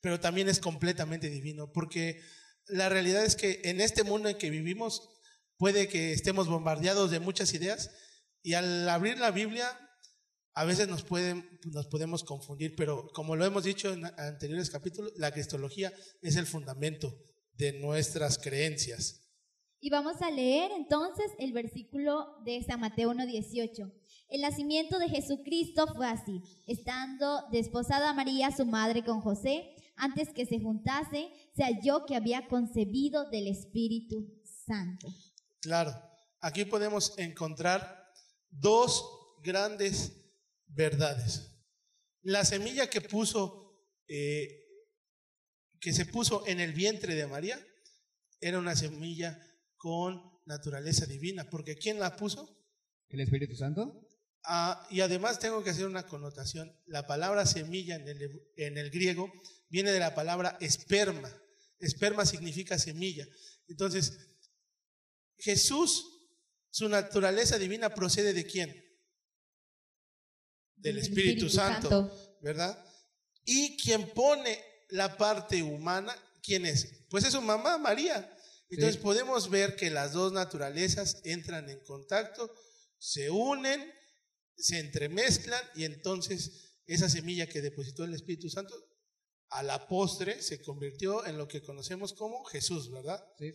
pero 0.01 0.19
también 0.19 0.49
es 0.49 0.59
completamente 0.59 1.29
divino. 1.29 1.71
Porque 1.71 2.21
la 2.67 2.89
realidad 2.89 3.23
es 3.25 3.35
que 3.35 3.61
en 3.65 3.81
este 3.81 4.03
mundo 4.03 4.29
en 4.29 4.37
que 4.37 4.49
vivimos 4.49 5.09
puede 5.57 5.87
que 5.87 6.13
estemos 6.13 6.47
bombardeados 6.47 7.11
de 7.11 7.19
muchas 7.19 7.53
ideas 7.53 7.91
y 8.41 8.53
al 8.53 8.87
abrir 8.87 9.17
la 9.19 9.31
Biblia 9.31 9.67
a 10.55 10.63
veces 10.63 10.87
nos, 10.87 11.03
pueden, 11.03 11.59
nos 11.65 11.87
podemos 11.87 12.23
confundir, 12.23 12.75
pero 12.77 13.09
como 13.13 13.35
lo 13.35 13.45
hemos 13.45 13.65
dicho 13.65 13.91
en 13.91 14.05
anteriores 14.17 14.69
capítulos, 14.69 15.11
la 15.17 15.31
cristología 15.31 15.91
es 16.21 16.37
el 16.37 16.47
fundamento 16.47 17.13
de 17.53 17.73
nuestras 17.73 18.37
creencias. 18.37 19.21
Y 19.81 19.89
vamos 19.89 20.21
a 20.21 20.31
leer 20.31 20.71
entonces 20.71 21.25
el 21.39 21.51
versículo 21.51 22.41
de 22.45 22.63
San 22.63 22.79
Mateo 22.79 23.11
1.18. 23.11 23.91
El 24.29 24.41
nacimiento 24.41 24.97
de 24.97 25.09
Jesucristo 25.09 25.87
fue 25.93 26.07
así, 26.07 26.41
estando 26.65 27.43
desposada 27.51 28.13
María, 28.13 28.49
su 28.55 28.65
madre, 28.65 29.03
con 29.03 29.19
José, 29.19 29.75
antes 29.97 30.29
que 30.33 30.45
se 30.45 30.59
juntase, 30.59 31.29
se 31.53 31.63
halló 31.63 32.05
que 32.05 32.15
había 32.15 32.47
concebido 32.47 33.29
del 33.29 33.47
Espíritu 33.47 34.41
Santo. 34.65 35.09
Claro, 35.59 35.91
aquí 36.39 36.63
podemos 36.63 37.13
encontrar 37.17 38.09
dos 38.49 39.05
grandes 39.43 40.24
verdades. 40.75 41.51
La 42.21 42.43
semilla 42.43 42.89
que 42.89 43.01
puso, 43.01 43.89
eh, 44.07 44.47
que 45.79 45.93
se 45.93 46.05
puso 46.05 46.45
en 46.47 46.59
el 46.59 46.73
vientre 46.73 47.15
de 47.15 47.27
María, 47.27 47.59
era 48.41 48.59
una 48.59 48.75
semilla 48.75 49.39
con 49.77 50.21
naturaleza 50.45 51.05
divina, 51.05 51.49
porque 51.49 51.75
¿quién 51.75 51.99
la 51.99 52.15
puso? 52.15 52.47
El 53.09 53.21
Espíritu 53.21 53.55
Santo. 53.55 54.01
Ah, 54.43 54.87
y 54.91 55.01
además 55.01 55.39
tengo 55.39 55.63
que 55.63 55.71
hacer 55.71 55.87
una 55.87 56.05
connotación. 56.05 56.71
La 56.85 57.07
palabra 57.07 57.45
semilla 57.45 57.95
en 57.95 58.07
el, 58.07 58.51
en 58.57 58.77
el 58.77 58.91
griego 58.91 59.31
viene 59.69 59.91
de 59.91 59.99
la 59.99 60.13
palabra 60.13 60.57
esperma. 60.61 61.31
Esperma 61.79 62.25
significa 62.25 62.77
semilla. 62.77 63.27
Entonces, 63.67 64.17
Jesús, 65.37 66.05
su 66.69 66.87
naturaleza 66.89 67.57
divina 67.57 67.93
procede 67.93 68.33
de 68.33 68.45
quién? 68.45 68.84
Del 70.75 70.97
Espíritu, 70.99 71.49
Santo, 71.49 72.11
¿verdad? 72.41 72.77
Y 73.45 73.77
quien 73.77 74.09
pone 74.09 74.59
la 74.89 75.17
parte 75.17 75.61
humana, 75.63 76.15
¿quién 76.41 76.65
es? 76.65 77.05
Pues 77.09 77.23
es 77.23 77.33
su 77.33 77.41
mamá, 77.41 77.77
María. 77.77 78.31
Entonces 78.69 78.97
podemos 78.97 79.49
ver 79.49 79.75
que 79.75 79.89
las 79.89 80.13
dos 80.13 80.33
naturalezas 80.33 81.21
entran 81.23 81.69
en 81.69 81.79
contacto, 81.83 82.51
se 82.97 83.29
unen, 83.29 83.91
se 84.57 84.79
entremezclan 84.79 85.61
y 85.75 85.83
entonces 85.83 86.75
esa 86.87 87.09
semilla 87.09 87.47
que 87.47 87.61
depositó 87.61 88.03
el 88.03 88.13
Espíritu 88.13 88.49
Santo 88.49 88.75
a 89.49 89.63
la 89.63 89.87
postre 89.87 90.41
se 90.41 90.61
convirtió 90.61 91.25
en 91.25 91.37
lo 91.37 91.47
que 91.47 91.61
conocemos 91.61 92.13
como 92.13 92.43
Jesús, 92.45 92.91
¿verdad? 92.91 93.23
Sí. 93.37 93.51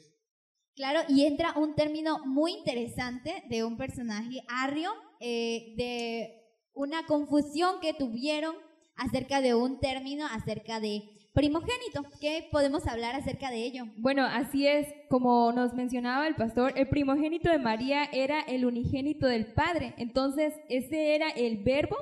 Claro, 0.74 1.00
y 1.08 1.26
entra 1.26 1.54
un 1.58 1.74
término 1.74 2.24
muy 2.24 2.52
interesante 2.52 3.42
de 3.50 3.64
un 3.64 3.76
personaje 3.76 4.42
arrio, 4.48 4.92
eh, 5.20 5.74
de 5.76 6.39
una 6.80 7.04
confusión 7.04 7.76
que 7.82 7.92
tuvieron 7.92 8.54
acerca 8.96 9.42
de 9.42 9.54
un 9.54 9.80
término, 9.80 10.25
acerca 10.26 10.80
de 10.80 11.02
primogénito. 11.34 12.04
¿Qué 12.22 12.49
podemos 12.50 12.87
hablar 12.87 13.14
acerca 13.14 13.50
de 13.50 13.66
ello? 13.66 13.84
Bueno, 13.99 14.25
así 14.25 14.66
es, 14.66 14.87
como 15.10 15.52
nos 15.52 15.75
mencionaba 15.75 16.26
el 16.26 16.37
pastor, 16.37 16.72
el 16.76 16.88
primogénito 16.88 17.50
de 17.50 17.58
María 17.58 18.04
era 18.04 18.40
el 18.40 18.64
unigénito 18.64 19.26
del 19.26 19.52
Padre. 19.52 19.94
Entonces, 19.99 20.54
ese 20.70 21.14
era 21.14 21.28
el 21.28 21.62
verbo 21.62 21.96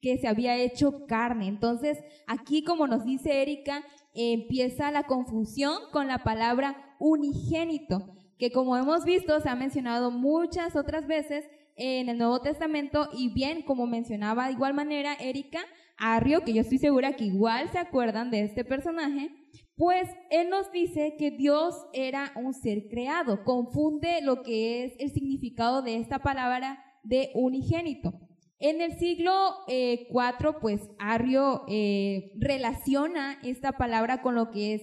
que 0.00 0.16
se 0.16 0.28
había 0.28 0.56
hecho 0.56 1.04
carne. 1.06 1.46
Entonces, 1.46 1.98
aquí, 2.26 2.64
como 2.64 2.86
nos 2.86 3.04
dice 3.04 3.42
Erika, 3.42 3.84
empieza 4.14 4.90
la 4.90 5.04
confusión 5.04 5.76
con 5.92 6.08
la 6.08 6.24
palabra 6.24 6.96
unigénito, 6.98 8.14
que 8.38 8.50
como 8.50 8.78
hemos 8.78 9.04
visto, 9.04 9.40
se 9.40 9.50
ha 9.50 9.56
mencionado 9.56 10.10
muchas 10.10 10.74
otras 10.74 11.06
veces 11.06 11.44
en 11.76 12.08
el 12.08 12.18
Nuevo 12.18 12.40
Testamento 12.40 13.08
y 13.12 13.32
bien, 13.32 13.62
como 13.62 13.86
mencionaba 13.86 14.46
de 14.46 14.52
igual 14.52 14.74
manera 14.74 15.14
Erika, 15.14 15.60
Arrio, 15.98 16.42
que 16.42 16.52
yo 16.52 16.62
estoy 16.62 16.78
segura 16.78 17.14
que 17.14 17.24
igual 17.24 17.70
se 17.70 17.78
acuerdan 17.78 18.30
de 18.30 18.42
este 18.42 18.64
personaje, 18.64 19.30
pues 19.76 20.08
él 20.30 20.50
nos 20.50 20.70
dice 20.72 21.14
que 21.18 21.30
Dios 21.30 21.74
era 21.92 22.32
un 22.36 22.54
ser 22.54 22.88
creado, 22.88 23.44
confunde 23.44 24.20
lo 24.22 24.42
que 24.42 24.84
es 24.84 24.94
el 24.98 25.10
significado 25.10 25.82
de 25.82 25.96
esta 25.96 26.20
palabra 26.20 26.82
de 27.02 27.30
unigénito. 27.34 28.12
En 28.58 28.80
el 28.80 28.96
siglo 28.96 29.32
IV, 29.66 30.48
eh, 30.48 30.56
pues 30.60 30.80
Arrio 30.98 31.64
eh, 31.66 32.30
relaciona 32.36 33.38
esta 33.42 33.72
palabra 33.72 34.22
con 34.22 34.36
lo 34.36 34.50
que 34.50 34.74
es 34.74 34.82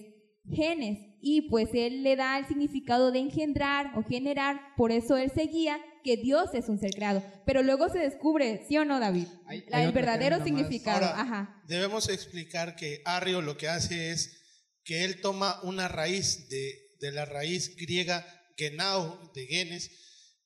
genes 0.51 0.99
y 1.21 1.49
pues 1.49 1.69
él 1.73 2.03
le 2.03 2.15
da 2.15 2.37
el 2.37 2.47
significado 2.47 3.11
de 3.11 3.19
engendrar 3.19 3.97
o 3.97 4.03
generar, 4.03 4.59
por 4.77 4.91
eso 4.91 5.17
él 5.17 5.31
seguía 5.33 5.79
que 6.03 6.17
Dios 6.17 6.49
es 6.53 6.69
un 6.69 6.79
ser 6.79 6.91
creado. 6.91 7.23
Pero 7.45 7.61
luego 7.61 7.89
se 7.89 7.99
descubre, 7.99 8.65
¿sí 8.67 8.77
o 8.77 8.85
no, 8.85 8.99
David? 8.99 9.27
el 9.49 9.91
verdadero 9.91 10.43
significado. 10.43 11.05
Ajá. 11.05 11.61
Debemos 11.67 12.09
explicar 12.09 12.75
que 12.75 13.01
Arrio 13.05 13.41
lo 13.41 13.57
que 13.57 13.67
hace 13.67 14.11
es 14.11 14.37
que 14.83 15.03
él 15.03 15.21
toma 15.21 15.59
una 15.63 15.87
raíz 15.87 16.47
de, 16.49 16.73
de 16.99 17.11
la 17.11 17.25
raíz 17.25 17.75
griega 17.75 18.25
genao, 18.57 19.31
de 19.33 19.45
genes, 19.47 19.91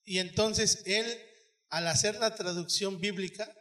y 0.06 0.20
entonces 0.20 0.84
él, 0.86 1.06
al 1.70 1.88
hacer 1.88 2.16
la 2.16 2.36
traducción 2.36 3.00
bíblica, 3.00 3.52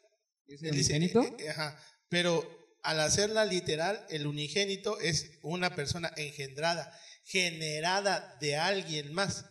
¿Es 0.47 0.63
el 0.63 0.73
unigénito? 0.73 1.23
Eh, 1.39 1.49
ajá, 1.49 1.79
pero 2.09 2.62
al 2.83 3.01
hacerla 3.01 3.45
literal, 3.45 4.05
el 4.11 4.27
unigénito 4.27 4.99
es 5.01 5.39
una 5.43 5.75
persona 5.75 6.13
engendrada, 6.17 6.93
generada 7.25 8.37
de 8.41 8.57
alguien 8.57 9.13
más. 9.13 9.47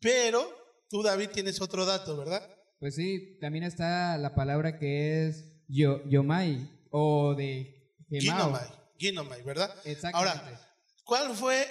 Pero 0.00 0.48
tú, 0.88 1.02
David, 1.02 1.30
tienes 1.30 1.60
otro 1.60 1.84
dato, 1.84 2.16
¿verdad? 2.16 2.48
Pues 2.80 2.94
sí, 2.94 3.38
también 3.40 3.64
está 3.64 4.16
la 4.18 4.34
palabra 4.34 4.78
que 4.78 5.26
es 5.26 5.44
yo, 5.68 6.02
yomai 6.08 6.70
o 6.90 7.34
de 7.34 7.94
Ginomai, 8.08 8.66
Ginomai, 8.96 9.42
¿verdad? 9.42 9.74
Exactamente. 9.84 10.38
Ahora, 10.40 10.72
¿cuál 11.04 11.34
fue 11.36 11.66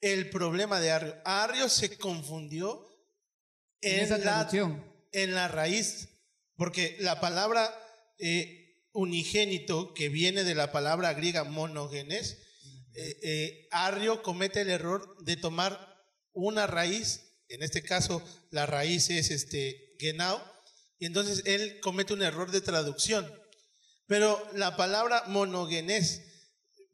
el 0.00 0.28
problema 0.30 0.80
de 0.80 0.90
Arrio? 0.90 1.14
Arrio 1.24 1.68
se 1.68 1.96
confundió 1.96 2.86
en, 3.80 4.10
la, 4.24 4.48
en 5.12 5.34
la 5.34 5.48
raíz, 5.48 6.08
porque 6.56 6.96
la 7.00 7.20
palabra 7.20 7.72
eh, 8.18 8.57
unigénito, 8.98 9.94
que 9.94 10.08
viene 10.08 10.42
de 10.42 10.56
la 10.56 10.72
palabra 10.72 11.14
griega 11.14 11.44
monogenes, 11.44 12.38
eh, 12.94 13.16
eh, 13.22 13.68
Arrio 13.70 14.24
comete 14.24 14.62
el 14.62 14.70
error 14.70 15.16
de 15.22 15.36
tomar 15.36 15.96
una 16.32 16.66
raíz, 16.66 17.36
en 17.48 17.62
este 17.62 17.82
caso 17.82 18.20
la 18.50 18.66
raíz 18.66 19.08
es 19.10 19.30
este 19.30 19.94
genau, 20.00 20.42
y 20.98 21.06
entonces 21.06 21.44
él 21.46 21.78
comete 21.80 22.12
un 22.12 22.22
error 22.22 22.50
de 22.50 22.60
traducción. 22.60 23.32
Pero 24.06 24.36
la 24.54 24.76
palabra 24.76 25.22
monogenes, 25.28 26.22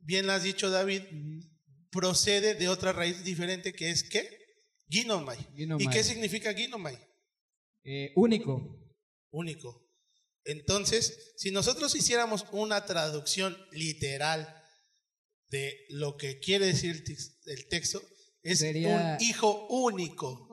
bien 0.01 0.27
lo 0.27 0.35
has 0.35 0.43
dicho 0.43 0.69
David, 0.69 1.05
procede 1.91 2.55
de 2.55 2.69
otra 2.69 2.93
raíz 2.93 3.25
diferente 3.25 3.73
que 3.73 3.89
es 3.89 4.03
¿qué? 4.03 4.29
Ginomai. 4.91 5.39
¿Y 5.57 5.89
qué 5.89 6.05
significa 6.05 6.53
ginomai? 6.53 6.99
Eh, 7.83 8.13
único. 8.15 8.79
Único. 9.31 9.84
Entonces, 10.45 11.33
si 11.37 11.51
nosotros 11.51 11.95
hiciéramos 11.95 12.45
una 12.53 12.85
traducción 12.85 13.57
literal 13.73 14.63
de 15.49 15.87
lo 15.91 16.17
que 16.17 16.39
quiere 16.39 16.67
decir 16.67 17.03
el 17.47 17.69
texto, 17.69 18.03
es 18.43 18.61
un 18.61 19.17
hijo 19.21 19.67
único. 19.69 20.49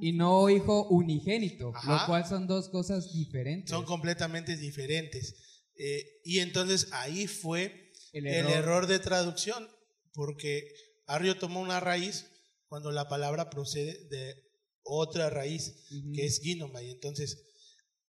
Y 0.00 0.12
no 0.12 0.48
hijo 0.48 0.88
unigénito, 0.88 1.72
lo 1.86 2.06
cual 2.06 2.26
son 2.26 2.46
dos 2.46 2.68
cosas 2.68 3.12
diferentes. 3.12 3.70
Son 3.70 3.84
completamente 3.84 4.56
diferentes. 4.56 5.34
Eh, 5.76 6.20
y 6.24 6.40
entonces 6.40 6.88
ahí 6.92 7.26
fue 7.26 7.92
el 8.12 8.26
error. 8.26 8.86
de 8.86 8.98
traducción, 8.98 9.68
porque 10.12 10.68
Arrio 11.06 11.38
tomó 11.38 11.60
una 11.60 11.80
raíz 11.80 12.26
cuando 12.66 12.90
la 12.90 13.08
palabra 13.08 13.48
procede 13.50 14.08
de 14.08 14.34
otra 14.82 15.30
raíz, 15.30 15.86
que 16.14 16.26
es 16.26 16.40
Ginoma. 16.40 16.82
Y 16.82 16.90
entonces 16.90 17.46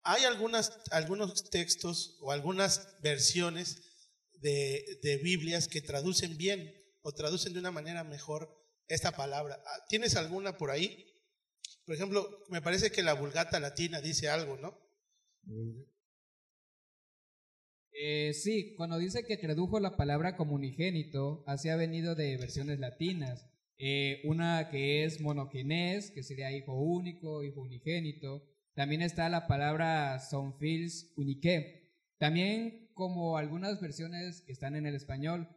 hay 0.08 0.24
algunas, 0.24 0.80
algunos 0.90 1.50
textos 1.50 2.16
o 2.20 2.32
algunas 2.32 2.96
versiones 3.02 3.82
de, 4.40 4.98
de 5.02 5.18
Biblias 5.18 5.68
que 5.68 5.82
traducen 5.82 6.38
bien 6.38 6.74
o 7.02 7.12
traducen 7.12 7.52
de 7.52 7.58
una 7.58 7.70
manera 7.70 8.04
mejor 8.04 8.48
esta 8.86 9.12
palabra. 9.12 9.62
Ah, 9.66 9.84
¿Tienes 9.90 10.16
alguna 10.16 10.56
por 10.56 10.70
ahí? 10.70 11.04
Por 11.84 11.94
ejemplo, 11.94 12.26
me 12.48 12.62
parece 12.62 12.90
que 12.90 13.02
la 13.02 13.12
vulgata 13.12 13.60
latina 13.60 14.00
dice 14.00 14.30
algo, 14.30 14.56
¿no? 14.56 14.78
Eh, 17.92 18.32
sí, 18.32 18.74
cuando 18.76 18.96
dice 18.96 19.26
que 19.26 19.36
tradujo 19.36 19.78
la 19.78 19.98
palabra 19.98 20.38
como 20.38 20.54
unigénito, 20.54 21.44
así 21.46 21.68
ha 21.68 21.76
venido 21.76 22.14
de 22.14 22.38
versiones 22.38 22.78
latinas. 22.78 23.46
Eh, 23.76 24.22
una 24.24 24.70
que 24.70 25.04
es 25.04 25.20
monogenés, 25.20 26.10
que 26.12 26.22
sería 26.22 26.50
hijo 26.50 26.72
único, 26.72 27.44
hijo 27.44 27.60
unigénito. 27.60 28.42
También 28.78 29.02
está 29.02 29.28
la 29.28 29.48
palabra 29.48 30.20
sonfils 30.20 31.12
unique. 31.16 31.96
También 32.16 32.92
como 32.94 33.36
algunas 33.36 33.80
versiones 33.80 34.42
que 34.42 34.52
están 34.52 34.76
en 34.76 34.86
el 34.86 34.94
español. 34.94 35.48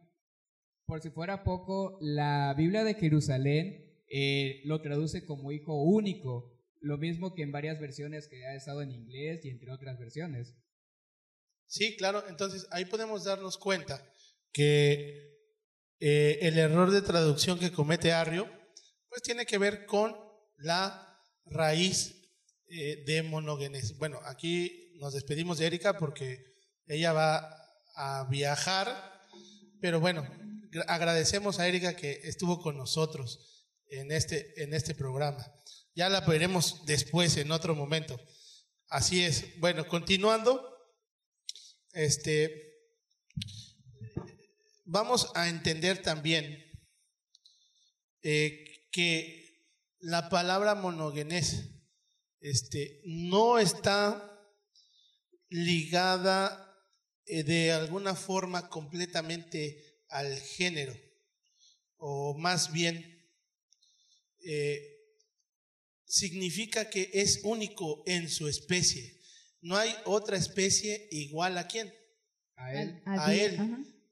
Por 0.86 1.00
si 1.00 1.10
fuera 1.10 1.44
poco, 1.44 1.98
la 2.00 2.52
Biblia 2.58 2.82
de 2.82 2.94
Jerusalén 2.94 4.02
eh, 4.10 4.60
lo 4.64 4.82
traduce 4.82 5.24
como 5.24 5.52
hijo 5.52 5.80
único, 5.84 6.60
lo 6.80 6.98
mismo 6.98 7.32
que 7.32 7.42
en 7.42 7.52
varias 7.52 7.78
versiones 7.78 8.26
que 8.26 8.44
ha 8.44 8.56
estado 8.56 8.82
en 8.82 8.90
inglés 8.90 9.44
y 9.44 9.50
entre 9.50 9.70
otras 9.70 10.00
versiones. 10.00 10.56
Sí, 11.68 11.94
claro, 11.96 12.24
entonces 12.28 12.66
ahí 12.72 12.86
podemos 12.86 13.22
darnos 13.22 13.56
cuenta 13.56 14.04
que 14.52 15.30
eh, 16.00 16.40
el 16.42 16.58
error 16.58 16.90
de 16.90 17.02
traducción 17.02 17.60
que 17.60 17.70
comete 17.70 18.10
Arrio, 18.10 18.50
pues 19.08 19.22
tiene 19.22 19.46
que 19.46 19.58
ver 19.58 19.86
con 19.86 20.12
la 20.56 21.20
raíz 21.44 22.18
eh, 22.74 23.04
de 23.04 23.22
monogenes. 23.22 23.98
Bueno, 23.98 24.18
aquí 24.24 24.94
nos 24.94 25.12
despedimos 25.12 25.58
de 25.58 25.66
Erika 25.66 25.98
porque 25.98 26.42
ella 26.86 27.12
va 27.12 27.54
a 27.94 28.26
viajar, 28.30 28.88
pero 29.82 30.00
bueno, 30.00 30.26
agradecemos 30.86 31.58
a 31.58 31.68
Erika 31.68 31.94
que 31.94 32.20
estuvo 32.24 32.62
con 32.62 32.78
nosotros 32.78 33.68
en 33.88 34.10
este, 34.10 34.62
en 34.62 34.72
este 34.72 34.94
programa. 34.94 35.46
Ya 35.94 36.08
la 36.08 36.22
veremos 36.22 36.86
después, 36.86 37.36
en 37.36 37.50
otro 37.50 37.74
momento. 37.74 38.18
Así 38.88 39.22
es. 39.22 39.58
Bueno, 39.60 39.86
continuando, 39.86 40.66
este, 41.92 42.88
vamos 44.86 45.30
a 45.34 45.50
entender 45.50 46.00
también 46.00 46.64
eh, 48.22 48.86
que 48.90 49.68
la 49.98 50.30
palabra 50.30 50.74
monogenes 50.74 51.71
este, 52.42 53.00
no 53.04 53.58
está 53.58 54.28
ligada 55.48 56.58
eh, 57.24 57.44
de 57.44 57.72
alguna 57.72 58.14
forma 58.14 58.68
completamente 58.68 60.02
al 60.08 60.38
género, 60.38 60.94
o 61.96 62.36
más 62.36 62.72
bien 62.72 63.12
eh, 64.44 64.92
significa 66.04 66.90
que 66.90 67.10
es 67.12 67.40
único 67.44 68.02
en 68.06 68.28
su 68.28 68.48
especie. 68.48 69.20
No 69.60 69.76
hay 69.76 69.94
otra 70.04 70.36
especie 70.36 71.08
igual 71.12 71.56
a 71.56 71.68
quién? 71.68 71.94
A 72.56 72.74
él. 72.74 73.02
A, 73.06 73.34
él. 73.34 73.58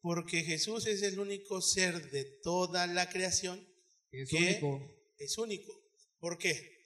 Porque 0.00 0.44
Jesús 0.44 0.87
es 0.87 1.02
el 1.02 1.18
único 1.18 1.60
ser 1.60 2.10
de 2.10 2.25
toda 2.42 2.87
la 2.87 3.10
creación 3.10 3.68
es 4.12 4.30
que 4.30 4.37
único. 4.37 4.96
es 5.18 5.37
único. 5.37 5.72
¿Por 6.18 6.38
qué? 6.38 6.79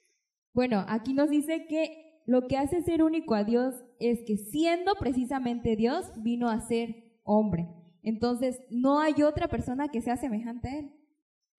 Bueno, 0.55 0.85
aquí 0.87 1.13
nos 1.13 1.29
dice 1.29 1.65
que 1.67 2.21
lo 2.25 2.47
que 2.47 2.55
hace 2.55 2.81
ser 2.81 3.03
único 3.03 3.35
a 3.35 3.43
Dios 3.43 3.75
es 3.99 4.19
que 4.25 4.37
siendo 4.37 4.95
precisamente 4.95 5.75
Dios, 5.75 6.05
vino 6.23 6.49
a 6.49 6.65
ser 6.65 7.19
hombre. 7.23 7.67
Entonces, 8.03 8.55
no 8.69 9.01
hay 9.01 9.21
otra 9.21 9.49
persona 9.49 9.89
que 9.91 10.01
sea 10.01 10.15
semejante 10.15 10.69
a 10.69 10.79
Él. 10.79 10.91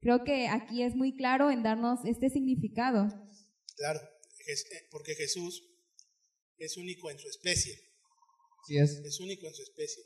Creo 0.00 0.24
que 0.24 0.48
aquí 0.48 0.82
es 0.82 0.96
muy 0.96 1.14
claro 1.14 1.50
en 1.50 1.62
darnos 1.62 2.00
este 2.06 2.30
significado. 2.30 3.06
Claro, 3.76 4.00
porque 4.90 5.14
Jesús 5.14 5.62
es 6.56 6.78
único 6.78 7.10
en 7.10 7.18
su 7.18 7.28
especie. 7.28 7.74
Sí 8.66 8.78
es. 8.78 8.92
Es 9.04 9.20
único 9.20 9.46
en 9.46 9.54
su 9.54 9.62
especie. 9.62 10.04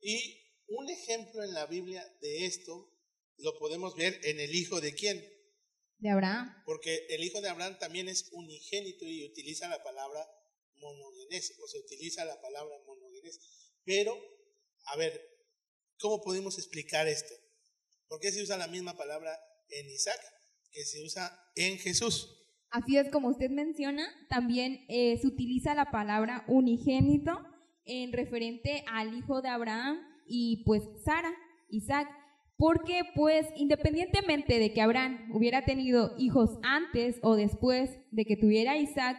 Y 0.00 0.40
un 0.68 0.88
ejemplo 0.88 1.44
en 1.44 1.52
la 1.52 1.66
Biblia 1.66 2.02
de 2.22 2.46
esto 2.46 2.90
lo 3.36 3.58
podemos 3.58 3.94
ver 3.94 4.18
en 4.24 4.40
el 4.40 4.54
hijo 4.54 4.80
de 4.80 4.94
quién? 4.94 5.22
De 5.98 6.10
Abraham. 6.10 6.62
Porque 6.64 7.06
el 7.10 7.24
hijo 7.24 7.40
de 7.40 7.48
Abraham 7.48 7.78
también 7.78 8.08
es 8.08 8.28
unigénito 8.32 9.06
y 9.06 9.24
utiliza 9.24 9.68
la 9.68 9.82
palabra 9.82 10.26
monogenes, 10.76 11.54
o 11.62 11.66
se 11.68 11.78
utiliza 11.78 12.24
la 12.24 12.40
palabra 12.40 12.76
monogenes. 12.86 13.40
Pero, 13.84 14.14
a 14.86 14.96
ver, 14.96 15.20
¿cómo 15.98 16.20
podemos 16.20 16.58
explicar 16.58 17.08
esto? 17.08 17.34
¿Por 18.08 18.20
qué 18.20 18.30
se 18.30 18.42
usa 18.42 18.58
la 18.58 18.68
misma 18.68 18.96
palabra 18.96 19.38
en 19.68 19.90
Isaac 19.90 20.20
que 20.70 20.84
se 20.84 21.02
usa 21.02 21.50
en 21.54 21.78
Jesús? 21.78 22.36
así 22.76 22.98
es 22.98 23.10
como 23.10 23.28
usted 23.28 23.50
menciona, 23.50 24.06
también 24.28 24.84
eh, 24.88 25.16
se 25.18 25.26
utiliza 25.26 25.74
la 25.74 25.90
palabra 25.90 26.44
unigénito 26.46 27.32
en 27.84 28.12
referente 28.12 28.84
al 28.86 29.16
hijo 29.16 29.40
de 29.40 29.48
Abraham 29.48 29.98
y 30.26 30.62
pues 30.64 30.82
Sara, 31.04 31.32
Isaac, 31.68 32.08
porque 32.56 33.02
pues 33.14 33.46
independientemente 33.56 34.58
de 34.58 34.72
que 34.72 34.80
Abraham 34.80 35.30
hubiera 35.32 35.64
tenido 35.64 36.14
hijos 36.18 36.58
antes 36.62 37.18
o 37.22 37.36
después 37.36 37.98
de 38.10 38.24
que 38.24 38.36
tuviera 38.36 38.76
Isaac, 38.76 39.18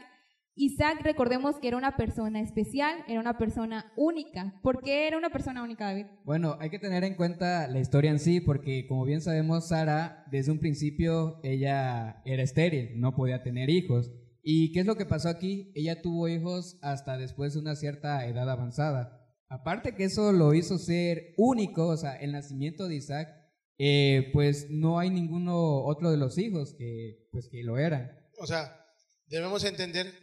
Isaac, 0.60 1.02
recordemos 1.04 1.60
que 1.60 1.68
era 1.68 1.78
una 1.78 1.96
persona 1.96 2.42
especial, 2.42 2.98
era 3.08 3.20
una 3.20 3.38
persona 3.38 3.94
única. 3.96 4.60
¿Por 4.64 4.82
qué 4.82 5.08
era 5.08 5.16
una 5.16 5.30
persona 5.30 5.62
única, 5.62 5.86
David? 5.86 6.08
Bueno, 6.26 6.58
hay 6.60 6.72
que 6.72 6.80
tener 6.80 7.04
en 7.04 7.14
cuenta 7.14 7.68
la 7.68 7.80
historia 7.80 8.10
en 8.10 8.18
sí, 8.18 8.42
porque 8.42 8.88
como 8.88 9.06
bien 9.06 9.22
sabemos, 9.22 9.68
Sara, 9.68 10.26
desde 10.32 10.52
un 10.52 10.58
principio, 10.58 11.40
ella 11.44 12.24
era 12.26 12.42
estéril, 12.42 13.00
no 13.00 13.16
podía 13.16 13.44
tener 13.44 13.70
hijos. 13.70 14.12
¿Y 14.42 14.72
qué 14.72 14.80
es 14.80 14.88
lo 14.88 14.96
que 14.96 15.06
pasó 15.06 15.30
aquí? 15.30 15.72
Ella 15.76 16.02
tuvo 16.02 16.28
hijos 16.28 16.80
hasta 16.82 17.20
después 17.20 17.54
de 17.54 17.60
una 17.60 17.76
cierta 17.76 18.26
edad 18.26 18.50
avanzada. 18.50 19.27
Aparte 19.50 19.96
que 19.96 20.06
eso 20.06 20.32
lo 20.32 20.54
hizo 20.54 20.78
ser 20.78 21.34
único, 21.38 21.88
o 21.88 21.98
sea, 21.98 22.16
el 22.16 22.34
nacimiento 22.34 22.88
de 22.88 22.96
Isaac, 22.96 23.30
eh, 23.78 24.30
pues 24.34 24.68
no 24.70 25.00
hay 25.00 25.10
ninguno 25.10 25.84
otro 25.86 26.12
de 26.12 26.18
los 26.18 26.38
hijos 26.38 26.74
que, 26.78 27.28
pues, 27.32 27.48
que 27.50 27.64
lo 27.64 27.78
eran. 27.78 28.12
O 28.40 28.48
sea, 28.48 28.86
debemos 29.28 29.64
entender 29.64 30.14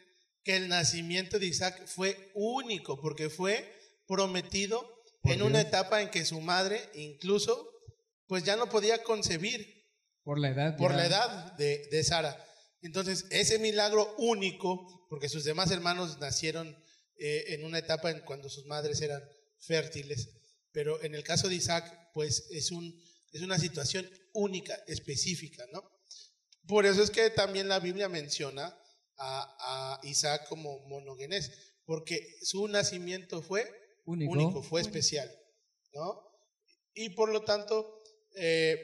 que 0.43 0.57
el 0.57 0.69
nacimiento 0.69 1.39
de 1.39 1.47
Isaac 1.47 1.87
fue 1.87 2.31
único, 2.35 3.01
porque 3.01 3.31
fue 3.31 3.65
prometido 4.07 4.85
en 5.25 5.43
una 5.43 5.63
etapa 5.63 6.03
en 6.03 6.11
que 6.11 6.25
su 6.25 6.41
madre 6.41 6.81
incluso 6.95 7.71
pues 8.27 8.45
ya 8.45 8.57
no 8.57 8.69
podía 8.69 9.03
concebir 9.03 9.67
por 10.23 10.39
la 10.39 10.51
edad 10.51 10.77
por 10.77 10.95
la 10.95 11.07
edad 11.07 11.53
de, 11.57 11.89
de, 11.91 12.05
Sara. 12.05 12.37
Entonces 12.83 13.27
ese 13.31 13.59
milagro 13.59 14.15
único, 14.19 15.07
porque 15.09 15.29
sus 15.29 15.45
demás 15.45 15.71
hermanos 15.71 16.19
nacieron 16.21 16.77
eh, 17.19 17.45
en 17.49 17.65
una 17.65 17.79
etapa 17.79 18.11
en 18.11 18.21
cuando 18.21 18.49
sus 18.49 18.67
madres 18.67 19.01
eran 19.01 19.23
fértiles, 19.59 20.31
pero 20.73 21.03
en 21.03 21.15
el 21.15 21.23
caso 21.23 21.49
de 21.49 21.55
Isaac 21.55 22.11
pues 22.13 22.47
es 22.51 22.71
un 22.71 23.03
es 23.35 23.43
una 23.43 23.59
situación 23.59 24.09
única, 24.33 24.75
específica, 24.87 25.67
¿no? 25.73 25.83
Por 26.67 26.87
eso 26.87 27.03
es 27.03 27.11
que 27.11 27.31
también 27.31 27.69
la 27.69 27.81
Biblia 27.81 28.09
menciona 28.09 28.79
a, 29.19 30.01
Isaac 30.05 30.47
como 30.49 30.87
monogenés, 30.89 31.51
porque 31.85 32.37
su 32.43 32.69
nacimiento 32.69 33.43
fue 33.43 33.71
único, 34.05 34.63
fue 34.63 34.81
especial, 34.81 35.31
¿no? 35.93 36.23
Y 36.95 37.11
por 37.11 37.31
lo 37.31 37.43
tanto, 37.43 38.03
eh, 38.37 38.79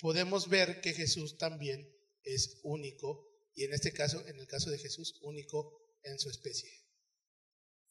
podemos 0.00 0.48
ver 0.48 0.80
que 0.80 0.92
Jesús 0.92 1.38
también 1.38 1.88
es 2.24 2.58
único, 2.64 3.28
y 3.54 3.64
en 3.64 3.72
este 3.72 3.92
caso, 3.92 4.24
en 4.26 4.38
el 4.38 4.46
caso 4.46 4.70
de 4.70 4.78
Jesús, 4.78 5.18
único 5.22 5.80
en 6.02 6.18
su 6.18 6.28
especie. 6.28 6.70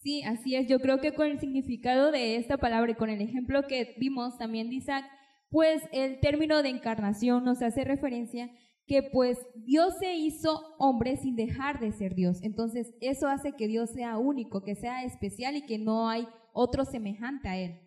Sí, 0.02 0.24
así 0.24 0.56
es. 0.56 0.68
Yo 0.68 0.80
creo 0.80 1.00
que 1.00 1.14
con 1.14 1.28
el 1.28 1.40
significado 1.40 2.12
de 2.12 2.38
esta 2.38 2.58
palabra 2.58 2.92
y 2.92 2.96
con 2.96 3.10
el 3.10 3.22
ejemplo 3.22 3.68
que 3.68 3.96
vimos 4.00 4.38
también 4.38 4.70
de 4.70 4.76
Isaac, 4.76 5.06
pues 5.50 5.82
el 5.92 6.20
término 6.20 6.64
de 6.64 6.70
encarnación 6.70 7.44
nos 7.44 7.62
hace 7.62 7.84
referencia 7.84 8.50
que 8.86 9.04
pues 9.04 9.38
Dios 9.56 9.94
se 10.00 10.16
hizo 10.16 10.62
hombre 10.80 11.18
sin 11.18 11.36
dejar 11.36 11.80
de 11.80 11.92
ser 11.92 12.16
Dios. 12.16 12.40
Entonces 12.42 12.94
eso 13.02 13.28
hace 13.28 13.54
que 13.54 13.68
Dios 13.68 13.92
sea 13.92 14.18
único, 14.18 14.64
que 14.64 14.76
sea 14.76 15.04
especial 15.04 15.58
y 15.58 15.66
que 15.66 15.78
no 15.78 16.10
hay 16.10 16.28
otro 16.54 16.86
semejante 16.86 17.50
a 17.50 17.58
Él. 17.58 17.80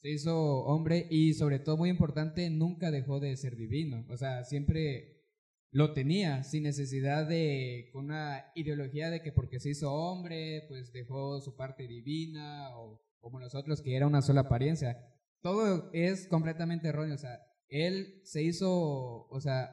Se 0.00 0.10
hizo 0.10 0.64
hombre 0.64 1.06
y 1.10 1.34
sobre 1.34 1.58
todo 1.58 1.76
muy 1.76 1.90
importante, 1.90 2.48
nunca 2.50 2.90
dejó 2.90 3.18
de 3.20 3.36
ser 3.36 3.56
divino. 3.56 4.04
O 4.10 4.16
sea, 4.16 4.44
siempre 4.44 5.17
lo 5.70 5.92
tenía 5.92 6.44
sin 6.44 6.62
necesidad 6.62 7.26
de 7.26 7.90
con 7.92 8.06
una 8.06 8.50
ideología 8.54 9.10
de 9.10 9.22
que 9.22 9.32
porque 9.32 9.60
se 9.60 9.70
hizo 9.70 9.92
hombre, 9.92 10.64
pues 10.68 10.92
dejó 10.92 11.40
su 11.40 11.56
parte 11.56 11.86
divina 11.86 12.76
o 12.76 13.02
como 13.20 13.40
nosotros 13.40 13.82
que 13.82 13.96
era 13.96 14.06
una 14.06 14.22
sola 14.22 14.42
apariencia. 14.42 14.96
Todo 15.42 15.90
es 15.92 16.26
completamente 16.28 16.88
erróneo. 16.88 17.14
O 17.14 17.18
sea, 17.18 17.38
él 17.68 18.20
se 18.24 18.42
hizo, 18.42 18.70
o 18.70 19.40
sea, 19.40 19.70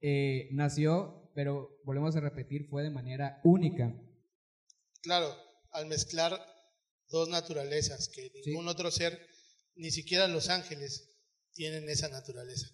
eh, 0.00 0.48
nació, 0.52 1.30
pero 1.34 1.80
volvemos 1.84 2.14
a 2.16 2.20
repetir, 2.20 2.68
fue 2.68 2.82
de 2.82 2.90
manera 2.90 3.40
única. 3.44 3.94
Claro, 5.02 5.34
al 5.70 5.86
mezclar 5.86 6.38
dos 7.08 7.28
naturalezas, 7.28 8.08
que 8.08 8.30
ningún 8.46 8.68
otro 8.68 8.90
ser, 8.90 9.18
ni 9.74 9.90
siquiera 9.90 10.28
los 10.28 10.48
ángeles, 10.48 11.08
tienen 11.52 11.88
esa 11.88 12.08
naturaleza. 12.08 12.68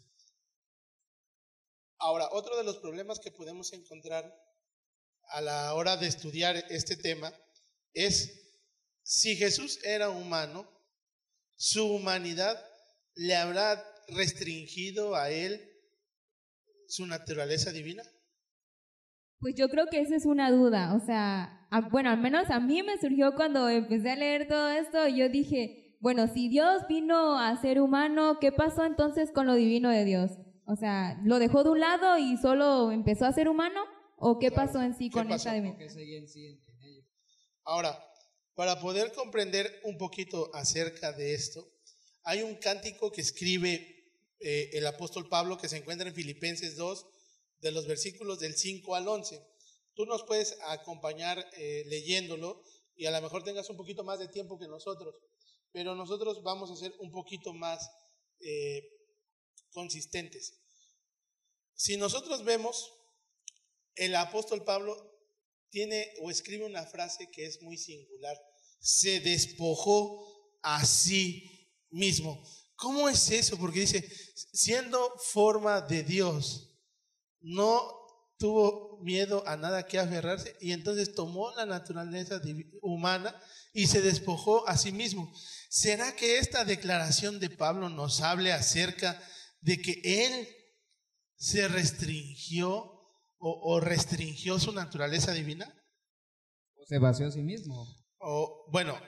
Ahora, 1.98 2.28
otro 2.32 2.56
de 2.56 2.64
los 2.64 2.78
problemas 2.78 3.18
que 3.18 3.30
podemos 3.30 3.72
encontrar 3.72 4.32
a 5.30 5.40
la 5.40 5.74
hora 5.74 5.96
de 5.96 6.06
estudiar 6.06 6.56
este 6.70 6.96
tema 6.96 7.32
es 7.92 8.48
si 9.02 9.36
Jesús 9.36 9.82
era 9.84 10.10
humano, 10.10 10.68
su 11.56 11.84
humanidad 11.84 12.64
le 13.14 13.34
habrá 13.34 13.84
restringido 14.08 15.16
a 15.16 15.30
él 15.30 15.68
su 16.86 17.06
naturaleza 17.06 17.72
divina? 17.72 18.02
Pues 19.40 19.54
yo 19.56 19.68
creo 19.68 19.86
que 19.86 20.00
esa 20.00 20.16
es 20.16 20.24
una 20.24 20.50
duda, 20.50 20.94
o 20.94 21.00
sea, 21.04 21.68
bueno, 21.90 22.10
al 22.10 22.18
menos 22.18 22.50
a 22.50 22.58
mí 22.58 22.82
me 22.82 22.98
surgió 22.98 23.34
cuando 23.34 23.68
empecé 23.68 24.10
a 24.10 24.16
leer 24.16 24.48
todo 24.48 24.70
esto, 24.70 25.06
yo 25.08 25.28
dije, 25.28 25.96
bueno, 26.00 26.26
si 26.26 26.48
Dios 26.48 26.82
vino 26.88 27.38
a 27.38 27.60
ser 27.60 27.80
humano, 27.80 28.38
¿qué 28.40 28.50
pasó 28.50 28.84
entonces 28.84 29.30
con 29.32 29.46
lo 29.46 29.54
divino 29.54 29.90
de 29.90 30.04
Dios? 30.04 30.32
O 30.70 30.76
sea, 30.76 31.18
¿lo 31.24 31.38
dejó 31.38 31.64
de 31.64 31.70
un 31.70 31.80
lado 31.80 32.18
y 32.18 32.36
solo 32.36 32.92
empezó 32.92 33.24
a 33.24 33.32
ser 33.32 33.48
humano? 33.48 33.80
¿O 34.18 34.38
qué 34.38 34.50
pasó 34.50 34.82
en 34.82 34.94
sí 34.94 35.08
con 35.08 35.32
esa 35.32 35.54
dimensión? 35.54 35.88
Ahora, 37.64 37.98
para 38.54 38.78
poder 38.78 39.12
comprender 39.12 39.80
un 39.84 39.96
poquito 39.96 40.54
acerca 40.54 41.12
de 41.12 41.32
esto, 41.32 41.66
hay 42.22 42.42
un 42.42 42.56
cántico 42.56 43.10
que 43.10 43.22
escribe 43.22 44.12
eh, 44.40 44.68
el 44.74 44.86
apóstol 44.86 45.26
Pablo 45.26 45.56
que 45.56 45.70
se 45.70 45.78
encuentra 45.78 46.06
en 46.06 46.14
Filipenses 46.14 46.76
2, 46.76 47.06
de 47.60 47.72
los 47.72 47.86
versículos 47.86 48.38
del 48.38 48.54
5 48.54 48.94
al 48.94 49.08
11. 49.08 49.40
Tú 49.94 50.04
nos 50.04 50.24
puedes 50.24 50.58
acompañar 50.66 51.44
eh, 51.56 51.84
leyéndolo 51.86 52.62
y 52.94 53.06
a 53.06 53.10
lo 53.10 53.22
mejor 53.22 53.42
tengas 53.42 53.70
un 53.70 53.78
poquito 53.78 54.04
más 54.04 54.18
de 54.18 54.28
tiempo 54.28 54.58
que 54.58 54.68
nosotros, 54.68 55.14
pero 55.72 55.94
nosotros 55.94 56.42
vamos 56.42 56.70
a 56.70 56.76
ser 56.76 56.92
un 56.98 57.10
poquito 57.10 57.54
más 57.54 57.90
eh, 58.40 58.97
consistentes. 59.72 60.54
Si 61.74 61.96
nosotros 61.96 62.44
vemos, 62.44 62.92
el 63.94 64.14
apóstol 64.16 64.64
Pablo 64.64 64.96
tiene 65.70 66.12
o 66.22 66.30
escribe 66.30 66.64
una 66.64 66.84
frase 66.86 67.30
que 67.30 67.46
es 67.46 67.62
muy 67.62 67.76
singular. 67.76 68.36
Se 68.80 69.20
despojó 69.20 70.58
a 70.62 70.84
sí 70.84 71.68
mismo. 71.90 72.42
¿Cómo 72.76 73.08
es 73.08 73.30
eso? 73.30 73.58
Porque 73.58 73.80
dice, 73.80 74.08
siendo 74.52 75.12
forma 75.18 75.80
de 75.80 76.04
Dios, 76.04 76.76
no 77.40 77.98
tuvo 78.38 78.98
miedo 79.02 79.42
a 79.46 79.56
nada 79.56 79.86
que 79.86 79.98
aferrarse 79.98 80.56
y 80.60 80.72
entonces 80.72 81.14
tomó 81.14 81.50
la 81.56 81.66
naturaleza 81.66 82.40
humana 82.82 83.34
y 83.72 83.86
se 83.88 84.00
despojó 84.00 84.66
a 84.68 84.76
sí 84.76 84.92
mismo. 84.92 85.32
¿Será 85.68 86.14
que 86.14 86.38
esta 86.38 86.64
declaración 86.64 87.40
de 87.40 87.50
Pablo 87.50 87.88
nos 87.88 88.20
hable 88.20 88.52
acerca 88.52 89.20
de 89.60 89.80
que 89.80 90.00
él 90.04 90.48
se 91.36 91.68
restringió 91.68 92.94
o, 93.40 93.78
restringió 93.80 94.58
su 94.58 94.72
naturaleza 94.72 95.32
divina? 95.32 95.72
¿O 96.74 96.84
se 96.86 96.98
vació 96.98 97.28
a 97.28 97.30
sí 97.30 97.42
mismo? 97.42 97.86
O, 98.18 98.68
bueno, 98.72 99.00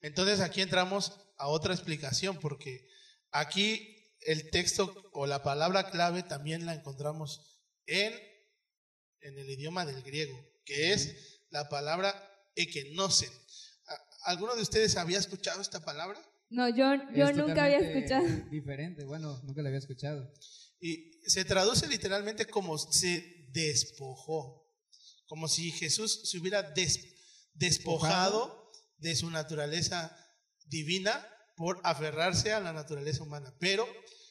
entonces 0.00 0.40
aquí 0.40 0.60
entramos 0.60 1.18
a 1.36 1.48
otra 1.48 1.74
explicación 1.74 2.38
porque 2.38 2.86
Aquí 3.32 4.14
el 4.20 4.50
texto 4.50 4.94
o 5.12 5.26
la 5.26 5.42
palabra 5.42 5.90
clave 5.90 6.22
también 6.22 6.66
la 6.66 6.74
encontramos 6.74 7.62
en, 7.86 8.12
en 9.20 9.38
el 9.38 9.48
idioma 9.50 9.86
del 9.86 10.02
griego, 10.02 10.38
que 10.66 10.92
es 10.92 11.40
la 11.48 11.68
palabra 11.70 12.14
ekenosen. 12.54 13.32
¿Alguno 14.24 14.54
de 14.54 14.62
ustedes 14.62 14.96
había 14.96 15.18
escuchado 15.18 15.62
esta 15.62 15.84
palabra? 15.84 16.20
No, 16.52 16.68
yo, 16.68 16.84
yo 17.14 17.32
nunca 17.32 17.64
había 17.64 17.78
escuchado. 17.78 18.26
Diferente, 18.50 19.04
bueno, 19.04 19.40
nunca 19.44 19.62
la 19.62 19.68
había 19.68 19.78
escuchado. 19.78 20.30
Y 20.80 21.12
se 21.24 21.44
traduce 21.44 21.86
literalmente 21.86 22.44
como 22.46 22.76
se 22.76 23.48
despojó, 23.52 24.68
como 25.26 25.48
si 25.48 25.70
Jesús 25.70 26.28
se 26.30 26.38
hubiera 26.38 26.74
despojado 27.54 28.70
de 28.98 29.14
su 29.14 29.30
naturaleza 29.30 30.14
divina 30.66 31.26
por 31.56 31.80
aferrarse 31.84 32.52
a 32.52 32.60
la 32.60 32.72
naturaleza 32.74 33.22
humana. 33.22 33.54
Pero, 33.58 33.86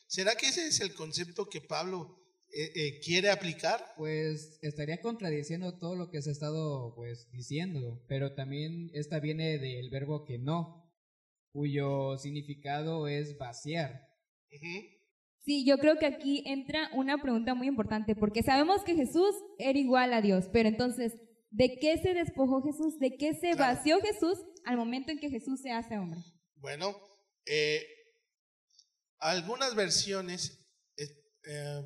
¿será 0.07 0.35
que 0.35 0.47
ese 0.47 0.67
es 0.67 0.79
el 0.79 0.93
concepto 0.93 1.49
que 1.49 1.61
Pablo 1.61 2.19
eh, 2.53 2.71
eh, 2.75 2.99
quiere 2.99 3.31
aplicar? 3.31 3.93
Pues 3.97 4.59
estaría 4.61 5.01
contradiciendo 5.01 5.79
todo 5.79 5.95
lo 5.95 6.11
que 6.11 6.21
se 6.21 6.29
ha 6.29 6.33
estado 6.33 6.93
pues 6.95 7.31
diciendo, 7.31 8.03
pero 8.07 8.35
también 8.35 8.91
esta 8.93 9.19
viene 9.19 9.57
del 9.57 9.89
verbo 9.89 10.23
que 10.23 10.37
no, 10.37 10.80
cuyo 11.51 12.17
significado 12.17 13.07
es 13.07 13.37
vaciar. 13.37 14.07
Sí, 15.43 15.65
yo 15.65 15.77
creo 15.77 15.97
que 15.97 16.05
aquí 16.05 16.43
entra 16.45 16.89
una 16.93 17.21
pregunta 17.21 17.55
muy 17.55 17.67
importante, 17.67 18.15
porque 18.15 18.43
sabemos 18.43 18.83
que 18.83 18.95
Jesús 18.95 19.35
era 19.57 19.77
igual 19.77 20.13
a 20.13 20.21
Dios, 20.21 20.45
pero 20.53 20.69
entonces, 20.69 21.13
¿de 21.49 21.77
qué 21.79 21.97
se 21.97 22.13
despojó 22.13 22.61
Jesús? 22.61 22.99
¿De 22.99 23.17
qué 23.17 23.33
se 23.33 23.51
Claro. 23.51 23.75
vació 23.75 23.99
Jesús 24.01 24.37
al 24.65 24.77
momento 24.77 25.11
en 25.11 25.19
que 25.19 25.29
Jesús 25.29 25.61
se 25.61 25.71
hace 25.71 25.97
hombre? 25.97 26.19
Bueno, 26.55 26.95
eh, 27.45 27.83
algunas 29.17 29.75
versiones, 29.75 30.59
eh, 30.97 31.07
eh, 31.45 31.81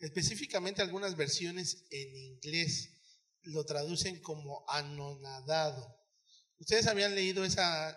específicamente 0.00 0.82
algunas 0.82 1.16
versiones 1.16 1.86
en 1.90 2.16
inglés, 2.16 2.96
lo 3.42 3.64
traducen 3.64 4.20
como 4.20 4.64
anonadado. 4.68 5.96
¿Ustedes 6.58 6.86
habían 6.88 7.14
leído 7.14 7.44
esa, 7.44 7.96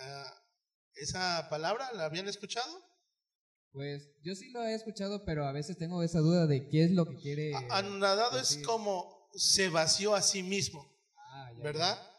ah, 0.00 0.42
esa 0.94 1.48
palabra? 1.48 1.90
¿La 1.94 2.06
habían 2.06 2.28
escuchado? 2.28 2.88
Pues 3.72 4.08
yo 4.22 4.34
sí 4.34 4.50
lo 4.50 4.64
he 4.64 4.74
escuchado, 4.74 5.24
pero 5.24 5.46
a 5.46 5.52
veces 5.52 5.76
tengo 5.76 6.02
esa 6.02 6.20
duda 6.20 6.46
de 6.46 6.68
qué 6.68 6.84
es 6.84 6.90
lo 6.90 7.06
que 7.06 7.16
quiere. 7.16 7.52
Anonadado 7.70 8.38
es 8.40 8.50
decir. 8.50 8.64
como 8.64 9.28
se 9.34 9.68
vació 9.68 10.14
a 10.14 10.22
sí 10.22 10.42
mismo. 10.42 10.90
Ah, 11.16 11.52
ya, 11.56 11.62
¿verdad? 11.62 12.10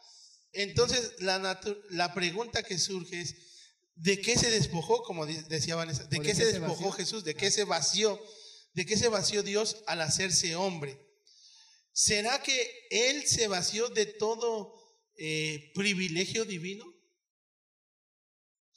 Entonces, 0.52 1.14
la, 1.20 1.60
la 1.90 2.14
pregunta 2.14 2.62
que 2.62 2.78
surge 2.78 3.20
es, 3.20 3.34
¿de 3.94 4.20
qué 4.20 4.36
se 4.36 4.50
despojó, 4.50 5.02
como 5.02 5.26
decía 5.26 5.76
Vanessa? 5.76 6.04
¿De 6.04 6.18
¿O 6.18 6.20
de 6.20 6.26
qué 6.26 6.32
qué 6.32 6.34
se 6.34 6.44
se 6.44 6.52
despojó 6.52 6.90
vació? 6.90 6.92
Jesús? 6.92 7.24
¿De 7.24 7.34
qué 7.34 7.50
se 7.50 7.64
vació? 7.64 8.20
¿De 8.72 8.86
qué 8.86 8.96
se 8.96 9.08
vació 9.08 9.42
Dios 9.42 9.82
al 9.86 10.00
hacerse 10.00 10.56
hombre? 10.56 10.98
¿Será 11.92 12.42
que 12.42 12.86
Él 12.90 13.26
se 13.26 13.48
vació 13.48 13.88
de 13.88 14.06
todo 14.06 14.74
eh, 15.18 15.72
privilegio 15.74 16.44
divino? 16.44 16.84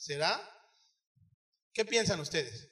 ¿Será? 0.04 0.38
¿Qué 1.74 1.86
piensan 1.86 2.20
ustedes? 2.20 2.70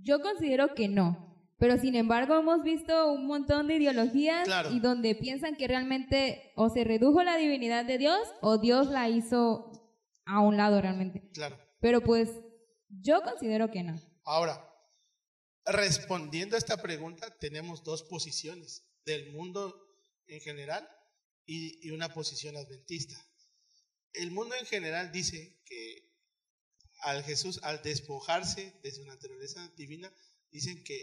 Yo 0.00 0.20
considero 0.22 0.74
que 0.74 0.88
no. 0.88 1.52
Pero 1.58 1.76
sin 1.76 1.94
embargo 1.96 2.34
hemos 2.38 2.62
visto 2.62 3.12
un 3.12 3.26
montón 3.26 3.66
de 3.68 3.74
ideologías 3.74 4.44
Claro. 4.44 4.70
y 4.72 4.80
donde 4.80 5.14
piensan 5.14 5.54
que 5.54 5.68
realmente 5.68 6.54
o 6.56 6.70
se 6.70 6.82
redujo 6.82 7.22
la 7.22 7.36
divinidad 7.36 7.84
de 7.84 7.98
Dios 7.98 8.18
o 8.40 8.56
Dios 8.56 8.86
la 8.86 9.10
hizo 9.10 9.70
a 10.24 10.40
un 10.40 10.56
lado 10.56 10.80
realmente. 10.80 11.28
Claro. 11.34 11.58
Pero 11.80 12.00
pues 12.00 12.30
yo 12.88 13.20
considero 13.20 13.70
que 13.70 13.82
no. 13.82 14.00
Ahora, 14.24 14.66
respondiendo 15.66 16.56
a 16.56 16.58
esta 16.58 16.80
pregunta, 16.80 17.36
tenemos 17.38 17.84
dos 17.84 18.02
posiciones, 18.02 18.90
del 19.04 19.30
mundo 19.32 19.78
en 20.26 20.40
general 20.40 20.88
y, 21.44 21.86
y 21.86 21.90
una 21.90 22.08
posición 22.14 22.56
adventista. 22.56 23.14
El 24.14 24.30
mundo 24.30 24.54
en 24.58 24.64
general 24.64 25.12
dice 25.12 25.60
que 25.66 26.03
al 27.04 27.22
Jesús, 27.24 27.60
al 27.62 27.80
despojarse 27.82 28.72
de 28.82 28.90
su 28.92 29.04
naturaleza 29.04 29.68
divina, 29.76 30.12
dicen 30.50 30.82
que 30.84 30.96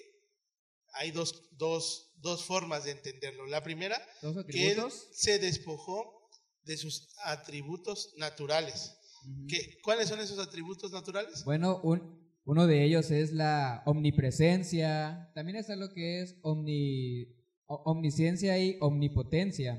hay 0.93 1.11
dos, 1.11 1.47
dos, 1.57 2.11
dos 2.17 2.43
formas 2.45 2.83
de 2.83 2.91
entenderlo. 2.91 3.45
La 3.47 3.63
primera, 3.63 3.97
¿Dos 4.21 4.45
que 4.45 4.71
él 4.71 4.77
se 5.13 5.39
despojó 5.39 6.29
de 6.63 6.77
sus 6.77 7.07
atributos 7.23 8.13
naturales. 8.17 8.93
Ujú. 9.25 9.47
¿Qué- 9.47 9.77
¿Cuáles 9.83 10.09
son 10.09 10.19
esos 10.19 10.37
atributos 10.39 10.91
naturales? 10.91 11.43
Bueno, 11.45 11.79
un- 11.83 12.19
uno 12.43 12.67
de 12.67 12.83
ellos 12.85 13.09
es 13.11 13.31
la 13.31 13.83
omnipresencia. 13.85 15.31
También 15.35 15.57
está 15.57 15.75
lo 15.75 15.93
que 15.93 16.21
es 16.21 16.35
omni, 16.41 17.27
omnisciencia 17.67 18.57
y 18.59 18.77
omnipotencia. 18.81 19.75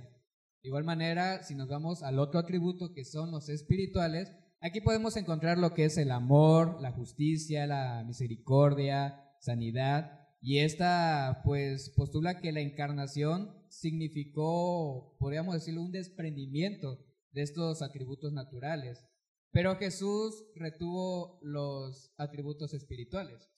De 0.63 0.69
igual 0.69 0.85
manera, 0.85 1.43
si 1.43 1.55
nos 1.55 1.69
vamos 1.69 2.03
al 2.03 2.19
otro 2.19 2.39
atributo 2.41 2.93
que 2.95 3.05
son 3.05 3.31
los 3.33 3.49
espirituales, 3.49 4.31
aquí 4.63 4.81
podemos 4.81 5.17
encontrar 5.17 5.59
lo 5.59 5.75
que 5.75 5.85
es 5.85 5.99
el 5.99 6.11
amor, 6.11 6.81
la 6.81 6.93
justicia, 6.93 7.67
la 7.67 8.05
misericordia, 8.07 9.23
sanidad. 9.41 10.21
Y 10.41 10.59
esta, 10.59 11.43
pues, 11.45 11.91
postula 11.91 12.41
que 12.41 12.53
la 12.53 12.61
encarnación 12.61 13.55
significó, 13.69 15.17
podríamos 15.19 15.55
decirlo, 15.55 15.83
un 15.83 15.93
desprendimiento 15.93 16.99
de 17.33 17.43
estos 17.43 17.83
atributos 17.83 18.33
naturales. 18.33 19.05
Pero 19.51 19.77
Jesús 19.77 20.45
retuvo 20.55 21.39
los 21.43 22.13
atributos 22.17 22.73
espirituales. 22.73 23.51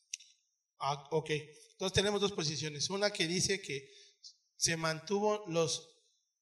Ah, 0.81 1.07
ok. 1.11 1.31
Entonces 1.73 1.95
tenemos 1.95 2.21
dos 2.21 2.33
posiciones. 2.33 2.91
Una 2.91 3.11
que 3.11 3.27
dice 3.27 3.61
que 3.61 3.89
se 4.57 4.77
mantuvo 4.77 5.45
los 5.47 5.91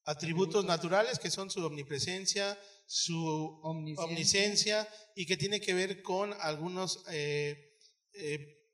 atributos 0.05 0.65
naturales, 0.65 1.19
que 1.19 1.29
son 1.29 1.49
su 1.49 1.63
omnipresencia, 1.65 2.57
su 2.93 3.25
Omnisciencia. 3.63 4.05
omnisciencia, 4.05 4.89
y 5.15 5.25
que 5.25 5.35
tiene 5.35 5.59
que 5.59 5.73
ver 5.73 6.03
con 6.03 6.31
algunos 6.39 7.03
eh, 7.09 7.75
eh, 8.13 8.69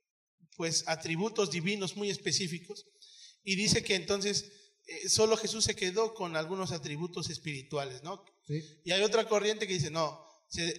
pues 0.58 0.84
atributos 0.88 1.52
divinos 1.52 1.96
muy 1.96 2.10
específicos. 2.10 2.86
Y 3.46 3.56
dice 3.56 3.82
que 3.82 3.96
entonces 3.96 4.52
eh, 4.88 5.08
solo 5.08 5.38
Jesús 5.38 5.64
se 5.64 5.74
quedó 5.74 6.14
con 6.14 6.36
algunos 6.36 6.74
atributos 6.74 7.30
espirituales, 7.30 8.04
¿no? 8.04 8.26
¿sí? 8.46 8.62
Y 8.84 8.92
hay 8.92 9.04
otra 9.04 9.26
corriente 9.26 9.68
que 9.68 9.76
dice, 9.76 9.90
no, 9.90 10.22
se, 10.50 10.78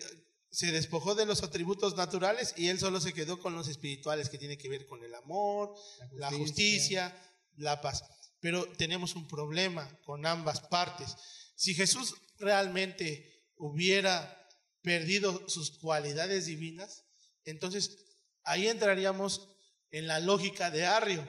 se 0.51 0.71
despojó 0.71 1.15
de 1.15 1.25
los 1.25 1.43
atributos 1.43 1.97
naturales 1.97 2.53
y 2.59 2.69
él 2.69 2.79
solo 2.79 3.01
se 3.01 3.15
quedó 3.15 3.41
con 3.41 3.55
los 3.55 3.69
espirituales, 3.69 4.29
que 4.29 4.37
tiene 4.37 4.59
que 4.59 4.69
ver 4.69 4.85
con 4.85 5.03
el 5.03 5.15
amor, 5.15 5.75
la 6.13 6.31
justicia, 6.31 7.19
la 7.57 7.81
paz. 7.81 8.05
Pero 8.41 8.67
tenemos 8.77 9.15
un 9.17 9.27
problema 9.27 9.99
con 10.05 10.27
ambas 10.27 10.61
partes. 10.61 11.17
Si 11.61 11.75
Jesús 11.75 12.15
realmente 12.39 13.51
hubiera 13.57 14.49
perdido 14.81 15.47
sus 15.47 15.79
cualidades 15.79 16.47
divinas, 16.47 17.05
entonces 17.45 17.99
ahí 18.45 18.67
entraríamos 18.67 19.47
en 19.91 20.07
la 20.07 20.21
lógica 20.21 20.71
de 20.71 20.87
Arrio, 20.87 21.23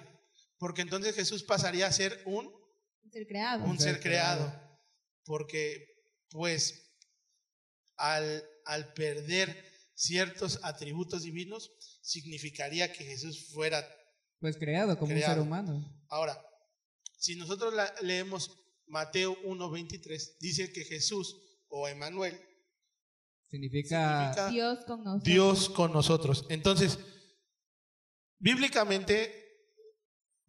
porque 0.57 0.83
entonces 0.83 1.15
Jesús 1.15 1.43
pasaría 1.43 1.87
a 1.87 1.91
ser 1.91 2.21
un 2.25 2.49
Ser 3.11 3.27
creado. 3.27 3.65
un 3.65 3.77
ser 3.77 3.99
creado. 3.99 4.53
Porque, 5.25 5.85
pues, 6.29 6.81
al, 7.97 8.41
al 8.65 8.93
perder 8.93 9.69
ciertos 9.95 10.59
atributos 10.63 11.23
divinos, 11.23 11.73
significaría 12.01 12.93
que 12.93 13.03
Jesús 13.03 13.49
fuera. 13.51 13.85
Pues 14.39 14.55
creado 14.55 14.97
como 14.97 15.13
un 15.13 15.19
ser 15.21 15.39
humano. 15.39 16.05
Ahora, 16.07 16.41
si 17.17 17.35
nosotros 17.35 17.73
la- 17.73 17.93
leemos 18.01 18.49
Mateo 18.91 19.41
1.23, 19.43 20.37
dice 20.39 20.71
que 20.73 20.83
Jesús 20.83 21.37
o 21.69 21.87
Emanuel, 21.87 22.39
Significa, 23.49 24.33
significa 24.33 24.49
Dios 24.49 24.85
con 24.85 25.03
nosotros. 25.03 25.23
Dios 25.23 25.69
con 25.69 25.93
nosotros. 25.93 26.45
Entonces, 26.49 26.99
bíblicamente, 28.37 29.33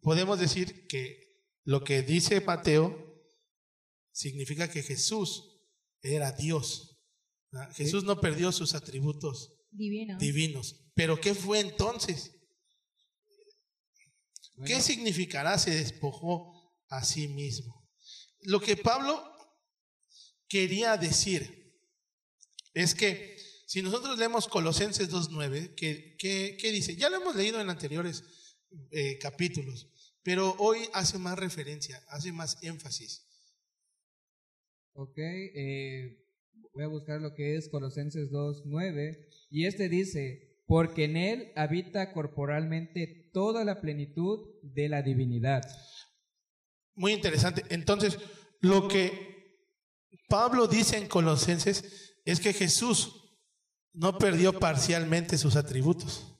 podemos 0.01 0.39
decir 0.39 0.87
que 0.87 1.41
lo 1.63 1.83
que 1.83 2.01
dice 2.01 2.39
Mateo 2.41 3.23
significa 4.11 4.69
que 4.69 4.83
Jesús 4.83 5.59
era 6.01 6.31
Dios. 6.33 7.01
Jesús 7.73 8.03
no 8.03 8.19
perdió 8.19 8.51
sus 8.51 8.73
atributos 8.73 9.53
Divino. 9.71 10.17
divinos. 10.17 10.75
Pero 10.95 11.19
¿qué 11.19 11.33
fue 11.33 11.59
entonces? 11.59 12.31
bueno, 14.55 14.67
¿Qué 14.67 14.81
significará 14.81 15.57
se 15.57 15.71
despojó 15.71 16.73
a 16.89 17.03
sí 17.03 17.27
mismo? 17.27 17.82
Lo 18.45 18.59
que 18.59 18.77
Pablo 18.77 19.23
quería 20.47 20.97
decir 20.97 21.63
es 22.73 22.95
que 22.95 23.37
si 23.65 23.81
nosotros 23.81 24.17
leemos 24.17 24.47
Colosenses 24.47 25.09
2.9, 25.09 25.73
¿qué, 25.75 26.15
qué, 26.17 26.57
qué 26.59 26.71
dice? 26.71 26.95
Ya 26.95 27.09
lo 27.09 27.17
hemos 27.17 27.35
leído 27.35 27.59
en 27.59 27.69
anteriores 27.69 28.23
eh, 28.91 29.17
capítulos, 29.19 29.89
pero 30.23 30.55
hoy 30.59 30.79
hace 30.93 31.17
más 31.17 31.37
referencia, 31.37 32.03
hace 32.07 32.31
más 32.31 32.57
énfasis. 32.61 33.25
ok, 34.93 35.17
eh, 35.17 36.23
voy 36.73 36.83
a 36.83 36.87
buscar 36.87 37.21
lo 37.21 37.33
que 37.33 37.55
es 37.55 37.69
Colosenses 37.69 38.31
2.9. 38.31 39.27
Y 39.49 39.65
este 39.65 39.89
dice, 39.89 40.59
porque 40.65 41.05
en 41.05 41.17
él 41.17 41.51
habita 41.55 42.13
corporalmente 42.13 43.29
toda 43.33 43.63
la 43.63 43.81
plenitud 43.81 44.49
de 44.63 44.89
la 44.89 45.01
divinidad. 45.01 45.61
Muy 46.95 47.13
interesante. 47.13 47.63
Entonces, 47.69 48.17
lo 48.61 48.87
que 48.87 49.33
Pablo 50.29 50.67
dice 50.67 50.97
en 50.97 51.07
Colosenses 51.07 52.15
es 52.25 52.39
que 52.39 52.53
Jesús 52.53 53.23
no 53.93 54.17
perdió 54.17 54.59
parcialmente 54.59 55.37
sus 55.37 55.55
atributos. 55.55 56.35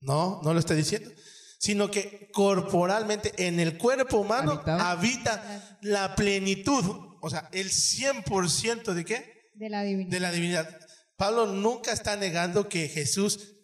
No, 0.00 0.40
no 0.42 0.52
lo 0.52 0.60
está 0.60 0.74
diciendo. 0.74 1.10
Sino 1.58 1.90
que 1.90 2.30
corporalmente, 2.32 3.32
en 3.36 3.58
el 3.58 3.78
cuerpo 3.78 4.18
humano, 4.18 4.52
Habitaba. 4.52 4.90
habita 4.90 5.78
la 5.82 6.14
plenitud. 6.14 6.84
O 7.20 7.30
sea, 7.30 7.48
el 7.52 7.70
100% 7.70 8.92
de 8.94 9.04
qué? 9.04 9.50
De 9.54 9.68
la 9.68 9.82
divinidad. 9.82 10.10
De 10.10 10.20
la 10.20 10.30
divinidad. 10.30 10.80
Pablo 11.16 11.46
nunca 11.46 11.92
está 11.92 12.14
negando 12.16 12.68
que 12.68 12.88
Jesús, 12.88 13.56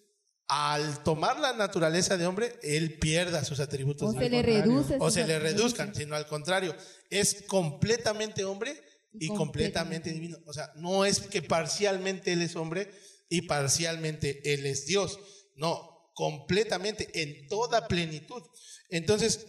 al 0.46 1.02
tomar 1.02 1.40
la 1.40 1.54
naturaleza 1.54 2.16
de 2.16 2.26
hombre, 2.26 2.58
él 2.62 2.98
pierda 2.98 3.44
sus 3.44 3.60
atributos 3.60 4.10
o 4.10 4.12
divinos 4.12 4.24
se 4.24 4.30
le 4.30 4.42
reduce. 4.42 4.96
o 5.00 5.10
se 5.10 5.26
le 5.26 5.38
reduzcan, 5.38 5.94
sino 5.94 6.14
al 6.14 6.26
contrario, 6.26 6.76
es 7.10 7.44
completamente 7.48 8.44
hombre 8.44 8.70
y 9.18 9.28
completamente 9.28 10.10
Completamente. 10.10 10.12
divino. 10.12 10.38
O 10.46 10.52
sea, 10.52 10.72
no 10.76 11.04
es 11.04 11.20
que 11.20 11.40
parcialmente 11.40 12.32
él 12.32 12.42
es 12.42 12.56
hombre 12.56 12.90
y 13.28 13.42
parcialmente 13.42 14.52
él 14.52 14.66
es 14.66 14.86
Dios. 14.86 15.18
No, 15.54 16.10
completamente, 16.14 17.08
en 17.22 17.46
toda 17.48 17.86
plenitud. 17.86 18.42
Entonces, 18.88 19.46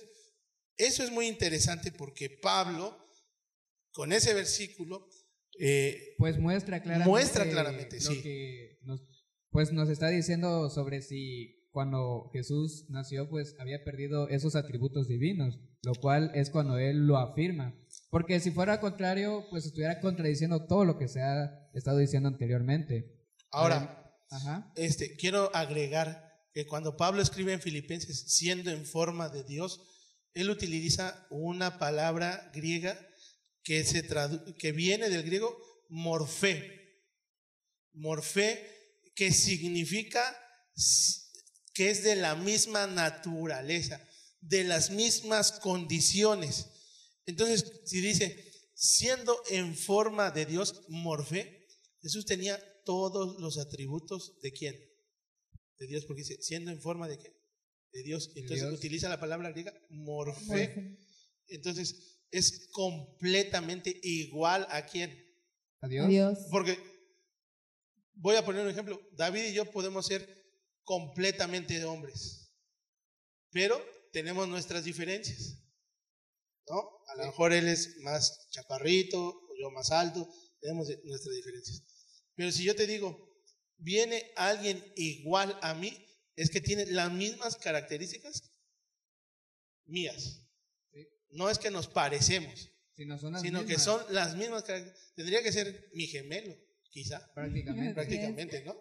eso 0.77 1.03
es 1.03 1.12
muy 1.12 1.27
interesante 1.27 1.91
porque 1.91 2.29
Pablo, 2.29 2.97
con 3.91 4.13
ese 4.13 4.34
versículo, 4.34 5.08
eh, 5.58 6.15
pues 6.17 6.38
muestra 6.38 6.81
claramente, 6.81 7.10
muestra 7.10 7.49
claramente 7.49 7.95
lo 7.95 8.12
sí. 8.12 8.21
que 8.21 8.74
pues 9.55 9.71
nos 9.71 9.87
está 9.87 10.09
diciendo 10.09 10.69
sobre 10.69 11.01
si 11.01 11.69
cuando 11.71 12.29
Jesús 12.33 12.87
nació, 12.89 13.29
pues 13.29 13.55
había 13.57 13.85
perdido 13.85 14.27
esos 14.27 14.53
atributos 14.57 15.07
divinos, 15.07 15.61
lo 15.81 15.95
cual 15.95 16.29
es 16.35 16.49
cuando 16.49 16.77
él 16.77 17.07
lo 17.07 17.15
afirma. 17.15 17.73
Porque 18.09 18.41
si 18.41 18.51
fuera 18.51 18.81
contrario, 18.81 19.45
pues 19.49 19.65
estuviera 19.65 20.01
contradiciendo 20.01 20.65
todo 20.67 20.83
lo 20.83 20.97
que 20.97 21.07
se 21.07 21.21
ha 21.21 21.69
estado 21.73 21.99
diciendo 21.99 22.27
anteriormente. 22.27 23.15
Ahora, 23.49 24.13
Ajá. 24.29 24.73
este, 24.75 25.15
quiero 25.15 25.49
agregar 25.55 26.33
que 26.53 26.67
cuando 26.67 26.97
Pablo 26.97 27.21
escribe 27.21 27.53
en 27.53 27.61
Filipenses, 27.61 28.25
siendo 28.27 28.71
en 28.71 28.85
forma 28.85 29.29
de 29.29 29.45
Dios, 29.45 29.79
él 30.33 30.49
utiliza 30.49 31.25
una 31.29 31.79
palabra 31.79 32.51
griega 32.53 32.99
que, 33.63 33.85
se 33.85 34.05
que 34.57 34.73
viene 34.73 35.09
del 35.09 35.23
griego 35.23 35.57
morfé. 35.87 36.99
Morfé, 37.93 38.74
que 39.15 39.32
significa 39.32 40.23
que 41.73 41.89
es 41.89 42.04
de 42.04 42.15
la 42.15 42.36
misma 42.36 42.86
naturaleza, 42.88 44.01
de 44.41 44.63
las 44.63 44.91
mismas 44.91 45.54
condiciones. 45.54 46.67
Entonces, 47.25 47.82
si 47.86 48.01
dice, 48.01 48.51
siendo 48.75 49.36
en 49.49 49.75
forma 49.75 50.32
de 50.32 50.45
Dios, 50.45 50.84
morfé, 50.89 51.67
Jesús 52.01 52.25
tenía 52.25 52.62
todos 52.84 53.39
los 53.39 53.58
atributos 53.58 54.39
de 54.41 54.51
quién? 54.51 54.75
De 55.80 55.88
Dios, 55.88 56.06
porque 56.06 56.21
dice, 56.21 56.41
siendo 56.41 56.71
en 56.71 56.80
forma 56.80 57.08
de 57.08 57.17
qué? 57.17 57.34
De 57.91 58.04
Dios. 58.04 58.32
Entonces 58.36 58.67
Dios. 58.67 58.78
utiliza 58.78 59.10
la 59.10 59.19
palabra 59.19 59.51
griega 59.51 59.73
morfé. 59.89 60.99
Entonces 61.47 62.21
es 62.32 62.67
completamente 62.71 63.97
igual 64.04 64.67
a 64.69 64.86
quién. 64.86 65.12
Adiós. 65.82 66.06
Adiós. 66.06 66.38
Porque 66.51 66.78
voy 68.15 68.36
a 68.36 68.45
poner 68.45 68.63
un 68.63 68.71
ejemplo. 68.71 68.99
David 69.13 69.45
y 69.45 69.54
yo 69.54 69.69
podemos 69.71 70.06
ser 70.08 70.28
completamente 70.84 71.84
hombres, 71.86 72.51
pero 73.51 73.84
tenemos 74.12 74.47
nuestras 74.47 74.84
diferencias. 74.84 75.62
¿No? 76.67 76.80
A 77.08 77.15
lo 77.17 77.25
mejor 77.28 77.54
él 77.54 77.67
es 77.67 77.97
más 77.97 78.49
chaparrito, 78.49 79.19
o 79.19 79.56
yo 79.60 79.69
más 79.71 79.91
alto, 79.91 80.28
tenemos 80.60 80.88
nuestras 81.04 81.36
diferencias. 81.36 81.84
Pero 82.36 82.51
si 82.51 82.63
yo 82.63 82.75
te 82.75 82.88
digo, 82.88 83.30
viene 83.78 84.32
alguien 84.36 84.84
igual 84.95 85.58
a 85.62 85.73
mí, 85.73 86.06
es 86.36 86.49
que 86.49 86.62
tiene 86.62 86.86
las 86.88 87.12
mismas 87.12 87.56
características 87.56 88.51
mías. 89.86 90.41
No 91.30 91.49
es 91.49 91.60
que 91.60 91.71
nos 91.71 91.88
parecemos, 91.88 92.71
Si 92.95 93.06
no 93.06 93.17
sino 93.39 93.65
que 93.65 93.78
son 93.78 94.01
las 94.10 94.36
mismas 94.36 94.63
características. 94.63 95.13
Tendría 95.15 95.43
que 95.43 95.51
ser 95.51 95.89
mi 95.93 96.08
gemelo, 96.08 96.56
quizá, 96.95 97.19
prácticamente. 97.34 97.93
prácticamente, 97.93 98.63
¿no? 98.63 98.73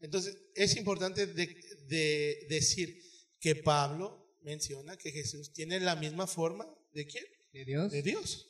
Entonces, 0.00 0.38
es 0.54 0.76
importante 0.76 1.26
de, 1.26 1.46
de 1.88 2.46
decir 2.48 2.96
que 3.40 3.56
Pablo 3.56 4.36
menciona 4.42 4.96
que 4.96 5.10
Jesús 5.10 5.52
tiene 5.52 5.80
la 5.80 5.96
misma 5.96 6.26
forma 6.28 6.64
de 6.92 7.04
quién? 7.06 7.24
de 7.52 7.64
Dios. 7.64 7.92
De 7.92 8.02
Dios. 8.02 8.48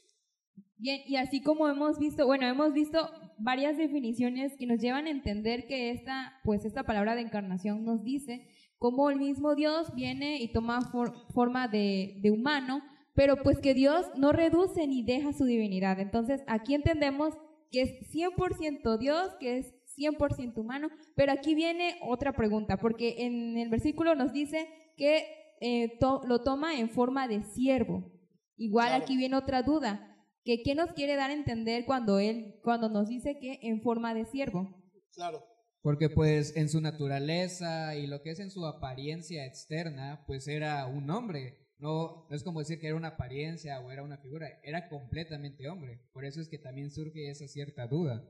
Bien, 0.76 1.00
y 1.07 1.16
así 1.16 1.40
como 1.42 1.68
hemos 1.68 1.98
visto, 1.98 2.26
bueno, 2.26 2.46
hemos 2.46 2.72
visto 2.74 3.11
varias 3.38 3.76
definiciones 3.78 4.52
que 4.59 4.66
nos 4.66 4.78
llevan 4.81 5.07
a 5.07 5.11
entender 5.11 5.66
que 5.66 5.90
esta, 5.90 6.38
pues 6.44 6.64
esta 6.66 6.83
palabra 6.85 7.14
de 7.14 7.22
encarnación 7.22 7.85
nos 7.85 8.05
dice 8.05 8.46
cómo 8.78 9.11
el 9.11 9.18
mismo 9.18 9.55
Dios 9.55 9.94
viene 9.94 10.40
y 10.42 10.52
toma 10.52 10.83
for- 10.90 11.14
forma 11.33 11.66
de, 11.68 12.18
de 12.20 12.31
humano, 12.31 12.83
pero 13.14 13.37
pues 13.42 13.59
que 13.59 13.74
Dios 13.74 14.07
no 14.16 14.33
reduce 14.33 14.87
ni 14.87 15.02
deja 15.05 15.33
su 15.33 15.44
divinidad. 15.44 15.98
Entonces, 16.00 16.42
aquí 16.46 16.74
entendemos 16.74 17.35
que 17.72 17.82
es 17.82 17.90
100% 18.12 18.98
Dios, 18.98 19.35
que 19.40 19.58
es 19.58 19.74
100% 19.98 20.58
humano, 20.61 20.88
pero 21.16 21.32
aquí 21.32 21.54
viene 21.56 21.96
otra 22.02 22.32
pregunta, 22.35 22.76
porque 22.76 23.16
en 23.26 23.58
el 23.58 23.68
versículo 23.70 24.14
nos 24.14 24.32
dice 24.32 24.68
que 24.96 25.24
eh, 25.61 25.96
to- 25.98 26.20
lo 26.26 26.42
toma 26.42 26.78
en 26.78 26.88
forma 26.90 27.26
de 27.28 27.42
siervo. 27.42 28.12
Igual 28.56 28.88
Claro. 28.88 29.02
aquí 29.04 29.16
viene 29.16 29.37
otra 29.37 29.62
duda, 29.62 30.08
que 30.44 30.62
qué 30.62 30.74
nos 30.74 30.92
quiere 30.92 31.14
dar 31.16 31.30
a 31.30 31.35
entender 31.35 31.85
cuando 31.85 32.18
él 32.18 32.56
cuando 32.62 32.88
nos 32.88 33.08
dice 33.08 33.38
que 33.40 33.58
en 33.62 33.80
forma 33.82 34.12
de 34.14 34.24
siervo. 34.26 34.82
Claro. 35.14 35.42
Porque 35.82 36.08
pues 36.11 36.56
en 36.56 36.68
su 36.68 36.80
naturaleza 36.80 37.96
y 37.96 38.06
lo 38.06 38.22
que 38.22 38.30
es 38.30 38.40
en 38.40 38.50
su 38.50 38.64
apariencia 38.66 39.46
externa, 39.46 40.24
pues 40.26 40.46
era 40.48 40.87
un 40.87 41.11
hombre. 41.11 41.58
No, 41.83 42.29
no 42.31 42.37
es 42.37 42.45
como 42.45 42.61
decir 42.61 42.79
que 42.79 42.87
era 42.87 42.95
una 42.95 43.09
apariencia 43.09 43.81
o 43.81 43.90
era 43.90 44.05
una 44.05 44.16
figura, 44.16 44.61
era 44.62 44.88
completamente 44.88 45.68
hombre. 45.68 46.01
Por 46.12 46.25
eso 46.25 46.40
es 46.40 46.49
que 46.49 46.57
también 46.57 46.92
surge 46.92 47.29
esa 47.29 47.49
cierta 47.49 47.88
duda. 47.88 48.25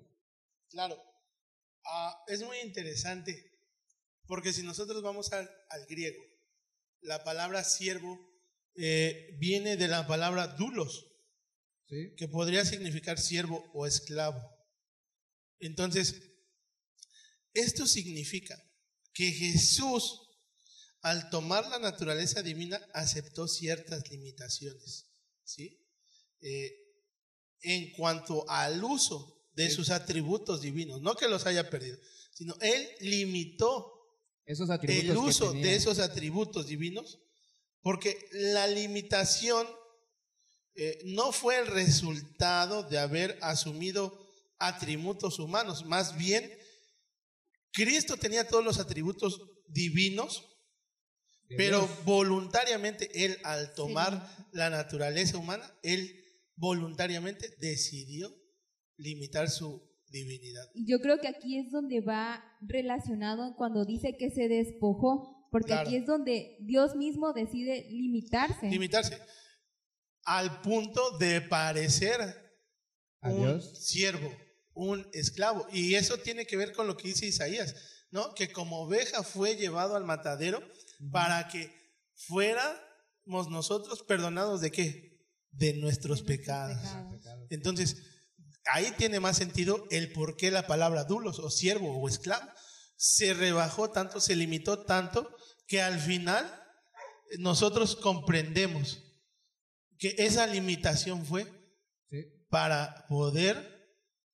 Claro. 0.70 0.96
Ah, 1.84 2.24
es 2.28 2.42
muy 2.42 2.56
interesante, 2.60 3.52
porque 4.26 4.54
si 4.54 4.62
nosotros 4.62 5.02
vamos 5.02 5.34
al, 5.34 5.50
al 5.68 5.84
griego, 5.84 6.24
la 7.02 7.24
palabra 7.24 7.62
siervo 7.62 8.18
eh, 8.74 9.36
viene 9.38 9.76
de 9.76 9.88
la 9.88 10.06
palabra 10.06 10.46
dulos, 10.46 11.12
¿Sí? 11.90 12.14
que 12.16 12.28
podría 12.28 12.64
significar 12.64 13.18
siervo 13.18 13.70
o 13.74 13.86
esclavo. 13.86 14.40
Entonces, 15.58 16.22
esto 17.52 17.86
significa 17.86 18.56
que 19.12 19.30
Jesús, 19.30 20.31
al 21.02 21.30
tomar 21.30 21.68
la 21.68 21.78
naturaleza 21.78 22.42
divina, 22.42 22.80
aceptó 22.94 23.48
ciertas 23.48 24.08
limitaciones, 24.10 25.10
¿sí? 25.44 25.78
Eh, 26.40 26.72
en 27.62 27.92
cuanto 27.92 28.48
al 28.48 28.82
uso 28.82 29.48
de 29.54 29.70
sus 29.70 29.90
atributos 29.90 30.60
divinos, 30.60 31.00
no 31.02 31.14
que 31.14 31.28
los 31.28 31.46
haya 31.46 31.68
perdido, 31.68 31.98
sino 32.32 32.54
él 32.60 32.88
limitó 33.00 33.92
Esos 34.46 34.68
el 34.70 35.16
uso 35.16 35.52
de 35.52 35.74
esos 35.74 35.98
atributos 35.98 36.66
divinos, 36.66 37.20
porque 37.80 38.28
la 38.32 38.66
limitación 38.66 39.66
eh, 40.74 41.00
no 41.04 41.32
fue 41.32 41.58
el 41.58 41.66
resultado 41.66 42.84
de 42.84 42.98
haber 42.98 43.38
asumido 43.42 44.18
atributos 44.58 45.38
humanos, 45.38 45.84
más 45.84 46.16
bien 46.16 46.50
Cristo 47.72 48.16
tenía 48.16 48.46
todos 48.46 48.64
los 48.64 48.78
atributos 48.78 49.40
divinos, 49.66 50.51
pero 51.56 51.80
Dios. 51.80 52.04
voluntariamente 52.04 53.24
él 53.24 53.36
al 53.44 53.74
tomar 53.74 54.28
la 54.52 54.70
naturaleza 54.70 55.38
humana, 55.38 55.64
él 55.82 56.18
voluntariamente 56.56 57.54
decidió 57.58 58.34
limitar 58.96 59.50
su 59.50 59.82
divinidad. 60.10 60.68
Yo 60.74 61.00
creo 61.00 61.18
que 61.20 61.28
aquí 61.28 61.58
es 61.58 61.70
donde 61.70 62.00
va 62.00 62.44
relacionado 62.60 63.54
cuando 63.56 63.84
dice 63.84 64.16
que 64.18 64.30
se 64.30 64.48
despojó, 64.48 65.48
porque 65.50 65.68
Claro. 65.68 65.88
aquí 65.88 65.96
es 65.96 66.06
donde 66.06 66.56
Dios 66.60 66.94
mismo 66.96 67.32
decide 67.32 67.86
limitarse. 67.90 68.68
Limitarse 68.68 69.18
al 70.24 70.60
punto 70.60 71.18
de 71.18 71.40
parecer 71.40 72.20
un 73.22 73.60
siervo, 73.62 74.30
un 74.74 75.06
esclavo. 75.12 75.66
Y 75.72 75.94
eso 75.94 76.18
tiene 76.18 76.46
que 76.46 76.56
ver 76.56 76.72
con 76.72 76.86
lo 76.86 76.96
que 76.96 77.08
dice 77.08 77.26
Isaías, 77.26 77.74
¿no? 78.10 78.34
Que 78.34 78.52
como 78.52 78.82
oveja 78.82 79.22
fue 79.22 79.56
llevado 79.56 79.96
al 79.96 80.04
matadero 80.04 80.62
para 81.10 81.48
que 81.48 81.70
fuéramos 82.14 83.48
nosotros 83.50 84.02
perdonados 84.02 84.60
de 84.60 84.70
qué? 84.70 85.18
De 85.50 85.74
nuestros 85.74 86.22
pecados. 86.22 86.78
Entonces, 87.50 87.96
ahí 88.72 88.92
tiene 88.96 89.20
más 89.20 89.36
sentido 89.36 89.86
el 89.90 90.12
por 90.12 90.36
qué 90.36 90.50
la 90.50 90.66
palabra 90.66 91.04
dulos 91.04 91.38
o 91.38 91.50
siervo 91.50 91.98
o 91.98 92.08
esclavo 92.08 92.48
se 93.02 93.34
rebajó 93.34 93.90
tanto, 93.90 94.20
se 94.20 94.36
limitó 94.36 94.84
tanto, 94.84 95.28
que 95.66 95.82
al 95.82 95.98
final 95.98 96.48
nosotros 97.38 97.96
comprendemos 97.96 99.02
que 99.98 100.14
esa 100.18 100.46
limitación 100.46 101.26
fue 101.26 101.46
¿sí? 102.10 102.46
para 102.48 103.06
poder 103.08 103.90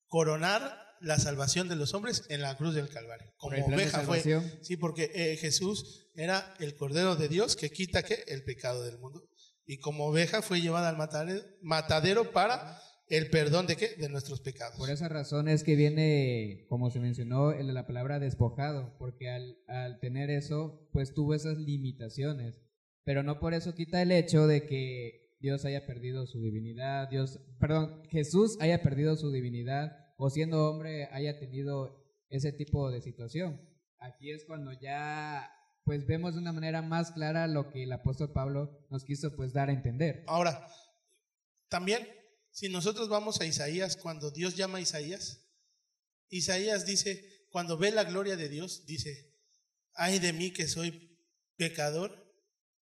coronar 0.07 0.78
la 1.01 1.19
salvación 1.19 1.69
de 1.69 1.77
los 1.77 1.95
hombres 1.95 2.25
en 2.29 2.43
la 2.43 2.57
cruz 2.57 2.75
del 2.75 2.89
Calvario. 2.89 3.33
Como 3.37 3.57
oveja 3.65 4.01
fue. 4.01 4.23
Sí, 4.63 4.77
porque 4.77 5.11
eh, 5.15 5.37
Jesús 5.37 6.11
era 6.15 6.55
el 6.59 6.75
Cordero 6.75 7.17
de 7.17 7.29
Dios 7.29 7.57
que 7.57 7.71
quita 7.71 8.03
¿qué? 8.03 8.25
el 8.27 8.45
pecado 8.45 8.83
del 8.83 8.99
mundo. 8.99 9.29
Y 9.67 9.79
como 9.79 10.07
oveja 10.07 10.43
fue 10.43 10.61
llevada 10.61 10.89
al 10.89 10.97
matadero, 10.97 11.45
matadero 11.63 12.33
para 12.33 12.81
el 13.09 13.31
perdón 13.31 13.67
de 13.67 13.77
qué? 13.77 13.95
De 13.97 14.09
nuestros 14.09 14.41
pecados. 14.41 14.77
Por 14.77 14.91
esa 14.91 15.09
razón 15.09 15.49
es 15.49 15.63
que 15.63 15.77
viene, 15.77 16.67
como 16.69 16.91
se 16.91 17.01
mencionó, 17.01 17.53
la 17.53 17.87
palabra 17.87 18.19
despojado, 18.19 18.97
porque 18.99 19.31
al, 19.31 19.59
al 19.67 19.99
tener 20.01 20.31
eso, 20.31 20.89
pues 20.93 21.15
tuvo 21.15 21.35
esas 21.35 21.59
limitaciones. 21.59 22.61
Pero 23.05 23.23
no 23.23 23.39
por 23.39 23.55
eso 23.55 23.75
quita 23.75 24.03
el 24.03 24.13
hecho 24.13 24.47
de 24.47 24.67
que 24.67 25.35
Dios 25.41 25.65
haya 25.65 25.87
perdido 25.87 26.27
su 26.27 26.41
divinidad, 26.43 27.09
Dios, 27.09 27.41
perdón, 27.61 28.03
Jesús 28.11 28.57
haya 28.61 28.83
perdido 28.83 29.17
su 29.17 29.31
divinidad 29.31 30.08
o 30.19 30.29
siendo 30.29 30.69
hombre 30.69 31.09
haya 31.13 31.39
tenido 31.39 32.05
ese 32.29 32.53
tipo 32.53 32.91
de 32.91 33.01
situación. 33.01 33.61
Aquí 33.99 34.31
es 34.31 34.45
cuando 34.45 34.73
ya 34.73 35.51
pues 35.85 36.07
vemos 36.07 36.35
de 36.35 36.41
una 36.41 36.53
manera 36.53 36.83
más 36.83 37.13
clara 37.13 37.47
lo 37.47 37.71
que 37.71 37.85
el 37.85 37.93
apóstol 37.93 38.33
Pablo 38.33 38.87
nos 38.91 39.05
quiso 39.05 39.35
pues 39.35 39.55
dar 39.55 39.71
a 39.71 39.73
entender. 39.73 40.23
Ahora, 40.27 40.69
también, 41.69 42.07
si 42.51 42.69
nosotros 42.69 43.09
vamos 43.09 43.41
a 43.41 43.47
Isaías, 43.47 43.97
cuando 43.97 44.31
Dios 44.31 44.55
llama 44.55 44.79
a 44.79 44.81
Isaías, 44.83 45.47
Isaías 46.29 46.85
dice, 46.85 47.47
cuando 47.51 47.79
ve 47.79 47.91
la 47.91 48.05
gloria 48.05 48.37
de 48.37 48.51
Dios, 48.51 48.85
dice, 48.85 49.35
ay 49.95 50.19
de 50.19 50.35
mí 50.35 50.53
que 50.53 50.69
soy 50.69 51.17
pecador 51.57 52.29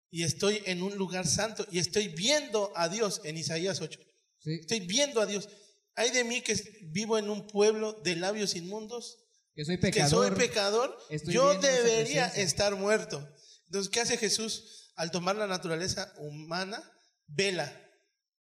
y 0.10 0.24
estoy 0.24 0.62
en 0.65 0.82
un 0.82 0.96
lugar 0.96 1.28
santo 1.28 1.65
y 1.72 1.80
estoy 1.80 2.08
viendo 2.08 2.72
a 2.76 2.88
Dios 2.88 3.22
en 3.26 3.38
Isaías 3.38 3.82
8. 3.82 4.00
Sí, 4.39 4.54
Estoy 4.62 4.82
viendo 4.82 5.19
a 5.19 5.26
Dios. 5.26 5.50
Ay 5.95 6.12
de 6.12 6.23
mí 6.23 6.41
que 6.41 6.56
vivo 6.91 7.17
en 7.17 7.29
un 7.29 7.47
pueblo 7.47 7.93
de 8.03 8.15
labios 8.15 8.56
inmundos, 8.56 9.19
que 9.56 9.63
soy 9.65 9.75
que 9.77 9.82
pecador. 9.91 10.27
soy 10.29 10.38
pecador, 10.38 10.97
yo 11.27 11.53
debería 11.60 12.27
estar 12.27 12.75
muerto. 12.75 13.27
Entonces, 13.65 13.91
¿qué 13.91 13.99
hace 14.01 14.17
Jesús 14.17 14.91
al 14.95 15.12
tomar 15.12 15.36
la 15.36 15.47
naturaleza 15.47 16.12
humana? 16.17 16.82
Vela, 17.27 17.71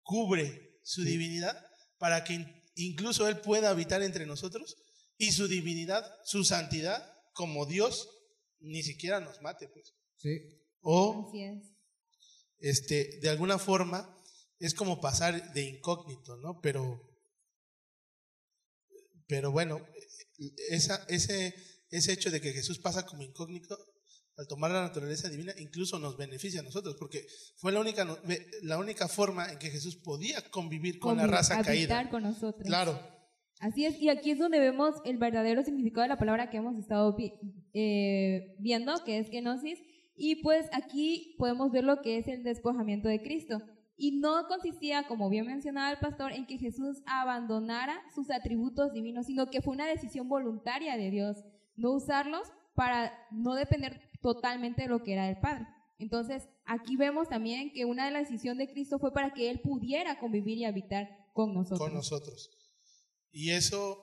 cubre 0.02 0.78
su 0.82 1.02
Sí. 1.02 1.08
divinidad 1.11 1.58
para 1.98 2.24
que 2.24 2.34
in- 2.34 2.62
incluso 2.76 3.26
Él 3.28 3.40
pueda 3.40 3.70
habitar 3.70 4.02
entre 4.02 4.26
nosotros 4.26 4.76
y 5.16 5.32
su 5.32 5.48
divinidad, 5.48 6.04
su 6.24 6.44
santidad, 6.44 7.12
como 7.32 7.66
Dios, 7.66 8.08
ni 8.61 8.82
siquiera 8.82 9.20
nos 9.20 9.40
mate. 9.40 9.68
Pues. 9.68 9.94
Sí, 10.16 10.30
O, 10.80 11.32
este, 12.58 13.18
de 13.20 13.28
alguna 13.30 13.58
forma, 13.58 14.14
es 14.58 14.74
como 14.74 15.00
pasar 15.00 15.52
de 15.52 15.62
incógnito, 15.62 16.37
¿no? 16.37 16.61
Pero, 16.61 17.07
pero 19.28 19.52
bueno, 19.52 19.80
esa, 20.70 21.04
ese, 21.08 21.54
ese 21.90 22.12
hecho 22.12 22.30
de 22.30 22.40
que 22.40 22.52
Jesús 22.52 22.78
pasa 22.78 23.06
como 23.06 23.22
incógnito 23.22 23.76
al 24.36 24.46
tomar 24.46 24.70
la 24.70 24.82
naturaleza 24.82 25.28
divina 25.28 25.52
incluso 25.58 25.98
nos 25.98 26.16
beneficia 26.16 26.60
a 26.60 26.62
nosotros, 26.62 26.96
porque 26.98 27.26
fue 27.56 27.72
la 27.72 27.80
única, 27.80 28.06
la 28.62 28.78
única 28.78 29.08
forma 29.08 29.50
en 29.52 29.58
que 29.58 29.70
Jesús 29.70 29.96
podía 29.96 30.40
convivir 30.50 30.98
con 31.00 31.16
la 31.16 31.26
raza 31.26 31.60
caída. 31.62 32.08
con 32.10 32.22
nosotros. 32.22 32.64
Claro, 32.66 32.98
Así 33.60 33.84
es, 33.86 34.00
y 34.00 34.08
aquí 34.08 34.30
es 34.30 34.38
donde 34.38 34.60
vemos 34.60 34.94
el 35.04 35.18
verdadero 35.18 35.64
significado 35.64 36.02
de 36.02 36.08
la 36.10 36.18
palabra 36.18 36.48
que 36.48 36.58
hemos 36.58 36.78
estado 36.78 37.16
vi- 37.16 37.32
eh, 37.74 38.54
viendo, 38.60 38.94
que 39.04 39.18
es 39.18 39.28
kenosis, 39.30 39.80
y 40.16 40.36
pues 40.42 40.66
aquí 40.72 41.34
podemos 41.38 41.72
ver 41.72 41.82
lo 41.82 42.00
que 42.00 42.18
es 42.18 42.28
el 42.28 42.44
despojamiento 42.44 43.08
de 43.08 43.20
Cristo. 43.20 43.60
Y 43.98 44.20
no 44.20 44.46
consistía, 44.46 45.06
como 45.06 45.28
bien 45.28 45.46
mencionaba 45.46 45.90
el 45.90 45.98
pastor, 45.98 46.32
en 46.32 46.46
que 46.46 46.56
Jesús 46.56 47.02
abandonara 47.04 48.00
sus 48.14 48.30
atributos 48.30 48.92
divinos, 48.92 49.26
sino 49.26 49.50
que 49.50 49.61
fue 49.61 49.74
una 49.74 49.88
decisión 49.88 50.28
voluntaria 50.28 50.96
de 50.96 51.11
Dios, 51.11 51.44
no 51.74 51.90
usarlos 51.92 52.48
para 52.74 53.12
no 53.32 53.54
depender 53.54 54.00
totalmente 54.22 54.82
de 54.82 54.88
lo 54.88 55.02
que 55.02 55.14
era 55.14 55.26
del 55.26 55.40
Padre. 55.40 55.66
Entonces, 55.98 56.48
aquí 56.64 56.96
vemos 56.96 57.28
también 57.28 57.72
que 57.72 57.84
una 57.84 58.06
de 58.06 58.12
las 58.12 58.28
decisiones 58.28 58.68
de 58.68 58.72
Cristo 58.72 59.00
fue 59.00 59.12
para 59.12 59.34
que 59.34 59.50
Él 59.50 59.61
pudiera 59.61 60.20
convivir 60.20 60.58
y 60.58 60.64
habitar 60.64 61.08
con 61.34 61.52
nosotros. 61.52 61.80
con 61.80 61.94
nosotros. 61.94 62.50
Y 63.32 63.50
eso 63.50 63.98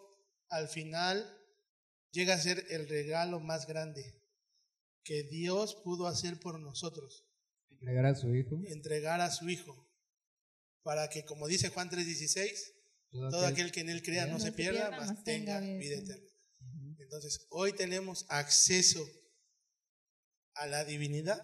al 0.50 0.68
final 0.68 1.26
llega 2.12 2.34
a 2.34 2.40
ser 2.40 2.66
el 2.70 2.88
regalo 2.90 3.40
más 3.40 3.66
grande 3.66 4.22
que 5.04 5.24
Dios 5.24 5.76
pudo 5.84 6.08
hacer 6.08 6.40
por 6.40 6.60
nosotros. 6.60 7.26
entregar 7.70 8.06
a 8.06 8.16
su 8.16 8.34
hijo. 8.36 8.60
entregar 8.66 9.22
a 9.22 9.30
su 9.30 9.50
Hijo, 9.50 9.85
para 10.86 11.10
que, 11.10 11.26
como 11.26 11.48
dice 11.48 11.70
Juan 11.70 11.90
3:16, 11.90 12.74
todo 13.12 13.30
todo 13.32 13.46
aquel- 13.48 13.72
que 13.72 13.80
en 13.82 13.90
Él 13.90 14.04
crea 14.04 14.28
no, 14.28 14.40
se 14.40 14.52
pierda, 14.52 14.90
pierda, 14.90 14.98
mas 14.98 15.24
tenga 15.24 15.60
vida 15.60 15.96
eterna. 15.98 16.28
Entonces, 17.00 17.48
hoy 17.50 17.74
tenemos 17.74 18.26
acceso 18.30 19.04
a 20.54 20.68
la 20.68 20.86
divinidad, 20.86 21.42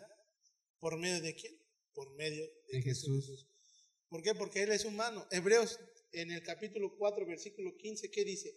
¿por 0.80 0.98
medio 0.98 1.20
de 1.22 1.34
quién? 1.34 1.54
Por 1.94 2.16
medio 2.16 2.44
de, 2.72 2.78
de 2.78 2.82
Jesús. 2.84 3.48
¿Por 4.10 4.22
qué? 4.22 4.36
Porque 4.36 4.62
Él 4.62 4.72
es 4.72 4.86
humano. 4.86 5.28
Hebreos, 5.32 5.80
en 6.12 6.30
el 6.32 6.44
capítulo 6.44 6.96
4, 6.98 7.26
versículo 7.26 7.76
15, 7.78 8.12
¿qué 8.12 8.24
dice? 8.24 8.50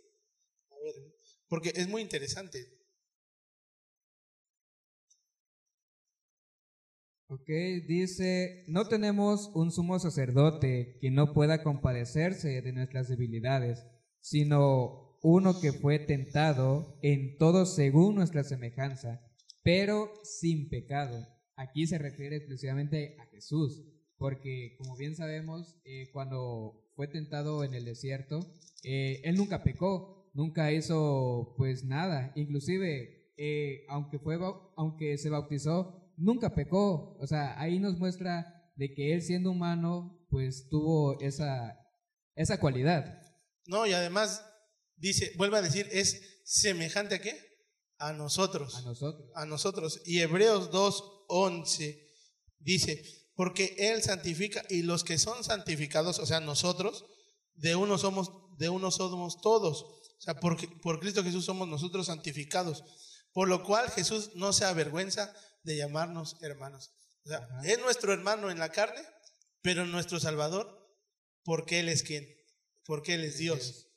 A 0.70 0.74
ver, 0.84 0.94
porque 1.48 1.72
es 1.74 1.88
muy 1.88 2.02
interesante. 2.02 2.58
Ok, 7.34 7.48
dice, 7.88 8.62
no 8.68 8.86
tenemos 8.86 9.50
un 9.56 9.72
sumo 9.72 9.98
sacerdote 9.98 10.98
que 11.00 11.10
no 11.10 11.32
pueda 11.32 11.64
compadecerse 11.64 12.62
de 12.62 12.72
nuestras 12.72 13.08
debilidades, 13.08 13.84
sino 14.20 15.18
uno 15.20 15.60
que 15.60 15.72
fue 15.72 15.98
tentado 15.98 16.96
en 17.02 17.36
todo 17.36 17.66
según 17.66 18.14
nuestra 18.14 18.44
semejanza, 18.44 19.20
pero 19.64 20.12
sin 20.22 20.68
pecado. 20.68 21.26
Aquí 21.56 21.88
se 21.88 21.98
refiere 21.98 22.36
exclusivamente 22.36 23.16
a 23.18 23.26
Jesús, 23.26 23.82
porque 24.16 24.76
como 24.78 24.96
bien 24.96 25.16
sabemos, 25.16 25.80
eh, 25.84 26.10
cuando 26.12 26.84
fue 26.94 27.08
tentado 27.08 27.64
en 27.64 27.74
el 27.74 27.84
desierto, 27.84 28.38
eh, 28.84 29.22
él 29.24 29.34
nunca 29.34 29.64
pecó, 29.64 30.30
nunca 30.34 30.70
hizo 30.70 31.56
pues 31.56 31.84
nada, 31.84 32.30
inclusive 32.36 33.32
eh, 33.36 33.84
aunque 33.88 34.20
fue 34.20 34.38
aunque 34.76 35.18
se 35.18 35.30
bautizó, 35.30 36.03
nunca 36.16 36.54
pecó, 36.54 37.16
o 37.18 37.26
sea, 37.26 37.60
ahí 37.60 37.78
nos 37.78 37.98
muestra 37.98 38.46
de 38.76 38.92
que 38.92 39.14
él 39.14 39.22
siendo 39.22 39.50
humano 39.50 40.26
pues 40.28 40.68
tuvo 40.68 41.20
esa 41.20 41.78
esa 42.34 42.58
cualidad. 42.58 43.20
No, 43.66 43.86
y 43.86 43.92
además 43.92 44.44
dice, 44.96 45.32
vuelve 45.36 45.58
a 45.58 45.62
decir, 45.62 45.88
es 45.90 46.40
semejante 46.44 47.16
a 47.16 47.18
qué? 47.20 47.38
A 47.98 48.12
nosotros. 48.12 48.74
a 48.76 48.82
nosotros. 48.82 49.30
a 49.34 49.46
nosotros. 49.46 50.00
Y 50.04 50.20
Hebreos 50.20 50.70
2.11 50.70 51.98
dice, 52.58 53.02
porque 53.34 53.74
Él 53.78 54.02
santifica 54.02 54.64
y 54.68 54.82
los 54.82 55.04
que 55.04 55.18
son 55.18 55.42
santificados, 55.44 56.18
o 56.18 56.26
sea, 56.26 56.40
nosotros, 56.40 57.04
de 57.54 57.76
uno 57.76 57.98
somos, 57.98 58.30
de 58.58 58.68
uno 58.68 58.90
somos 58.90 59.40
todos. 59.40 59.82
O 59.82 60.20
sea, 60.20 60.34
por, 60.34 60.56
por 60.80 61.00
Cristo 61.00 61.22
Jesús 61.22 61.44
somos 61.44 61.68
nosotros 61.68 62.06
santificados. 62.06 62.84
Por 63.32 63.48
lo 63.48 63.64
cual 63.64 63.90
Jesús 63.90 64.32
no 64.34 64.52
se 64.52 64.64
avergüenza 64.64 65.34
de 65.64 65.76
llamarnos 65.76 66.36
hermanos. 66.42 66.92
O 67.24 67.28
sea, 67.28 67.38
Ajá. 67.38 67.62
es 67.64 67.78
nuestro 67.80 68.12
hermano 68.12 68.50
en 68.50 68.58
la 68.58 68.70
carne, 68.70 69.00
pero 69.62 69.86
nuestro 69.86 70.20
Salvador, 70.20 70.68
porque 71.42 71.80
Él 71.80 71.88
es 71.88 72.02
quien, 72.02 72.26
porque 72.84 73.14
Él 73.14 73.24
es 73.24 73.38
Dios. 73.38 73.88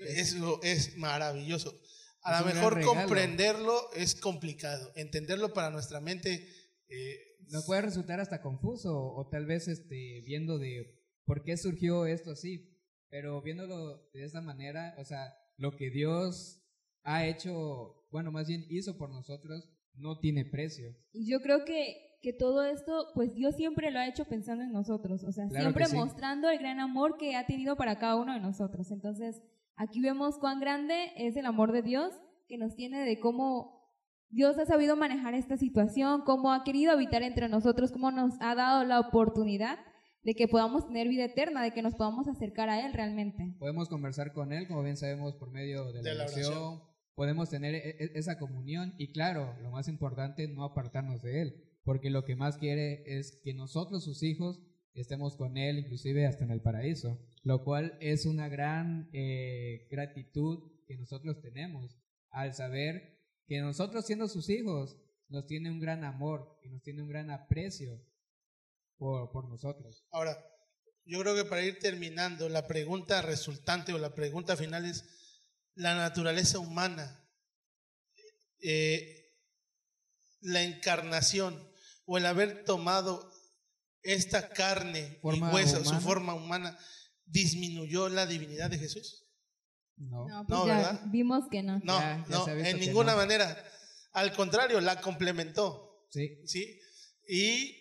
Es. 0.00 0.32
Eso 0.32 0.60
es 0.62 0.96
maravilloso. 0.96 1.80
A 2.22 2.40
lo 2.40 2.46
mejor 2.46 2.84
comprenderlo 2.84 3.90
es 3.94 4.14
complicado. 4.14 4.92
Entenderlo 4.96 5.52
para 5.52 5.70
nuestra 5.70 6.00
mente. 6.00 6.46
eh, 6.88 7.16
Nos 7.48 7.64
puede 7.64 7.82
resultar 7.82 8.20
hasta 8.20 8.42
confuso 8.42 8.94
o 8.94 9.28
tal 9.28 9.46
vez 9.46 9.66
este 9.68 10.22
viendo 10.26 10.58
de 10.58 10.94
por 11.24 11.42
qué 11.42 11.56
surgió 11.56 12.06
esto 12.06 12.32
así, 12.32 12.78
pero 13.08 13.40
viéndolo 13.42 14.08
de 14.12 14.24
esta 14.24 14.40
manera, 14.40 14.94
o 14.98 15.04
sea, 15.04 15.34
lo 15.56 15.76
que 15.76 15.90
Dios 15.90 16.62
ha 17.02 17.26
hecho, 17.26 18.06
bueno, 18.10 18.30
más 18.30 18.46
bien 18.48 18.66
hizo 18.68 18.98
por 18.98 19.10
nosotros, 19.10 19.68
no 20.00 20.18
tiene 20.18 20.44
precio. 20.44 20.90
Y 21.12 21.30
yo 21.30 21.40
creo 21.40 21.64
que, 21.64 21.96
que 22.22 22.32
todo 22.32 22.64
esto, 22.64 23.06
pues 23.14 23.34
Dios 23.34 23.54
siempre 23.56 23.90
lo 23.90 23.98
ha 23.98 24.08
hecho 24.08 24.24
pensando 24.24 24.64
en 24.64 24.72
nosotros, 24.72 25.22
o 25.24 25.32
sea, 25.32 25.46
Claro 25.48 25.62
siempre 25.64 25.86
sí. 25.86 25.96
mostrando 25.96 26.48
el 26.50 26.58
gran 26.58 26.80
amor 26.80 27.16
que 27.18 27.36
ha 27.36 27.46
tenido 27.46 27.76
para 27.76 27.98
cada 27.98 28.16
uno 28.16 28.34
de 28.34 28.40
nosotros. 28.40 28.90
Entonces, 28.90 29.40
aquí 29.76 30.00
vemos 30.00 30.38
cuán 30.38 30.60
grande 30.60 31.12
es 31.16 31.36
el 31.36 31.46
amor 31.46 31.72
de 31.72 31.82
Dios 31.82 32.12
que 32.48 32.58
nos 32.58 32.74
tiene 32.74 33.04
de 33.04 33.20
cómo 33.20 33.78
Dios 34.30 34.58
ha 34.58 34.66
sabido 34.66 34.96
manejar 34.96 35.34
esta 35.34 35.56
situación, 35.56 36.22
cómo 36.26 36.52
ha 36.52 36.62
querido 36.64 36.92
habitar 36.92 37.22
entre 37.22 37.48
nosotros, 37.48 37.92
cómo 37.92 38.10
nos 38.10 38.34
ha 38.40 38.54
dado 38.54 38.84
la 38.84 39.00
oportunidad 39.00 39.78
de 40.22 40.34
que 40.34 40.48
podamos 40.48 40.86
tener 40.86 41.08
vida 41.08 41.24
eterna, 41.24 41.62
de 41.62 41.70
que 41.70 41.80
nos 41.80 41.94
podamos 41.94 42.28
acercar 42.28 42.68
a 42.68 42.84
Él 42.84 42.92
realmente. 42.92 43.54
Podemos 43.58 43.88
conversar 43.88 44.32
con 44.34 44.52
Él, 44.52 44.66
como 44.68 44.82
bien 44.82 44.96
sabemos, 44.96 45.34
por 45.36 45.50
medio 45.50 45.92
de 45.92 46.02
la, 46.02 46.10
De 46.10 46.14
la 46.16 46.24
oración. 46.24 46.52
oración. 46.52 46.87
Podemos 47.18 47.50
tener 47.50 47.74
e- 47.74 47.96
e- 47.98 48.12
esa 48.14 48.38
comunión 48.38 48.94
y 48.96 49.10
claro, 49.10 49.58
lo 49.60 49.72
más 49.72 49.88
importante, 49.88 50.46
no 50.46 50.62
apartarnos 50.62 51.20
de 51.20 51.42
Él, 51.42 51.64
porque 51.82 52.10
lo 52.10 52.24
que 52.24 52.36
más 52.36 52.58
quiere 52.58 53.02
es 53.06 53.40
que 53.42 53.54
nosotros, 53.54 54.04
sus 54.04 54.22
hijos, 54.22 54.62
estemos 54.94 55.34
con 55.34 55.56
Él, 55.56 55.80
inclusive 55.80 56.28
hasta 56.28 56.44
en 56.44 56.52
el 56.52 56.62
paraíso, 56.62 57.18
lo 57.42 57.64
cual 57.64 57.98
es 58.00 58.24
una 58.24 58.48
gran 58.48 59.10
eh, 59.12 59.88
gratitud 59.90 60.60
que 60.86 60.96
nosotros 60.96 61.40
tenemos 61.40 61.98
al 62.30 62.54
saber 62.54 63.18
que 63.48 63.58
nosotros 63.62 64.06
siendo 64.06 64.28
sus 64.28 64.48
hijos 64.48 64.96
nos 65.28 65.44
tiene 65.48 65.72
un 65.72 65.80
gran 65.80 66.04
amor 66.04 66.56
y 66.62 66.68
nos 66.68 66.84
tiene 66.84 67.02
un 67.02 67.08
gran 67.08 67.32
aprecio 67.32 68.00
por, 68.96 69.32
por 69.32 69.48
nosotros. 69.48 70.06
ahora, 70.12 70.38
yo 71.04 71.18
creo 71.20 71.34
que 71.34 71.46
para 71.46 71.64
ir 71.64 71.80
terminando, 71.80 72.48
la 72.48 72.68
pregunta 72.68 73.22
resultante 73.22 73.92
o 73.92 73.98
la 73.98 74.14
pregunta 74.14 74.56
final 74.56 74.84
es 74.84 75.17
la 75.78 75.94
naturaleza 75.94 76.58
humana, 76.58 77.24
eh, 78.60 79.32
la 80.40 80.62
encarnación 80.62 81.56
o 82.04 82.18
el 82.18 82.26
haber 82.26 82.64
tomado 82.64 83.32
esta 84.02 84.48
carne 84.50 85.18
Forma 85.22 85.50
y 85.50 85.54
hueso, 85.54 85.84
su 85.84 86.00
forma 86.00 86.34
humana, 86.34 86.78
disminuyó 87.26 88.08
la 88.08 88.26
divinidad 88.26 88.70
de 88.70 88.78
Jesús. 88.78 89.24
No. 89.96 90.26
No, 90.28 90.46
pues 90.46 90.58
No, 90.58 90.66
ya 90.66 90.76
¿verdad? 90.76 91.00
vimos 91.06 91.44
que 91.50 91.62
no. 91.62 91.78
No, 91.84 91.98
Ya, 91.98 92.24
ya 92.28 92.38
no, 92.38 92.48
en 92.48 92.80
ninguna 92.80 93.12
no. 93.12 93.18
manera. 93.18 93.64
Al 94.12 94.32
contrario, 94.34 94.80
la 94.80 95.00
complementó. 95.00 96.06
Sí. 96.10 96.40
¿sí? 96.46 96.80
Y, 97.28 97.76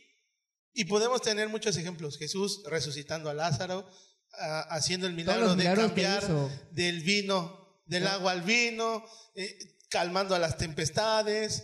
y 0.74 0.86
podemos 0.86 1.22
tener 1.22 1.48
muchos 1.50 1.78
ejemplos. 1.78 2.18
Jesús 2.18 2.64
resucitando 2.70 3.30
a 3.30 3.34
Lázaro, 3.34 3.90
a- 4.34 4.62
haciendo 4.76 5.08
el 5.08 5.14
milagro 5.14 5.56
de 5.56 5.64
cambiar 5.74 6.24
del 6.72 7.02
vino, 7.02 7.67
del 7.88 8.08
agua 8.08 8.32
al 8.34 8.42
vino, 8.42 9.04
eh, 9.36 9.58
calmando 9.90 10.36
a 10.36 10.40
las 10.40 10.58
tempestades, 10.58 11.64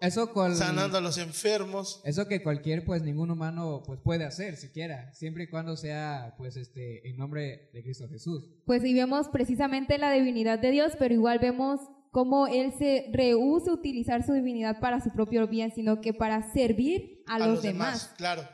Eso 0.00 0.32
cual, 0.32 0.56
sanando 0.56 0.98
a 0.98 1.00
los 1.00 1.18
enfermos. 1.18 2.00
eso 2.04 2.26
que 2.26 2.42
cualquier, 2.42 2.84
pues 2.84 3.02
ningún 3.02 3.30
humano 3.30 3.82
pues 3.84 4.00
puede 4.02 4.24
hacer 4.24 4.56
siquiera, 4.56 5.12
siempre 5.14 5.44
y 5.44 5.48
cuando 5.50 5.76
sea 5.76 6.34
pues 6.38 6.56
este 6.56 7.08
en 7.08 7.16
nombre 7.16 7.70
de 7.72 7.82
Cristo 7.82 8.08
Jesús. 8.08 8.44
Pues 8.66 8.82
y 8.84 8.94
vemos 8.94 9.28
precisamente 9.28 9.98
la 9.98 10.10
divinidad 10.12 10.58
de 10.58 10.70
Dios, 10.70 10.92
pero 10.98 11.14
igual 11.14 11.38
vemos 11.38 11.80
cómo 12.10 12.46
Él 12.48 12.72
se 12.78 13.06
rehúsa 13.12 13.72
utilizar 13.72 14.24
su 14.26 14.32
divinidad 14.32 14.80
para 14.80 15.00
su 15.00 15.10
propio 15.12 15.46
bien, 15.46 15.70
sino 15.74 16.00
que 16.00 16.12
para 16.14 16.52
servir 16.52 17.22
a, 17.26 17.38
los, 17.38 17.62
demás. 17.62 18.12
Claro, 18.16 18.48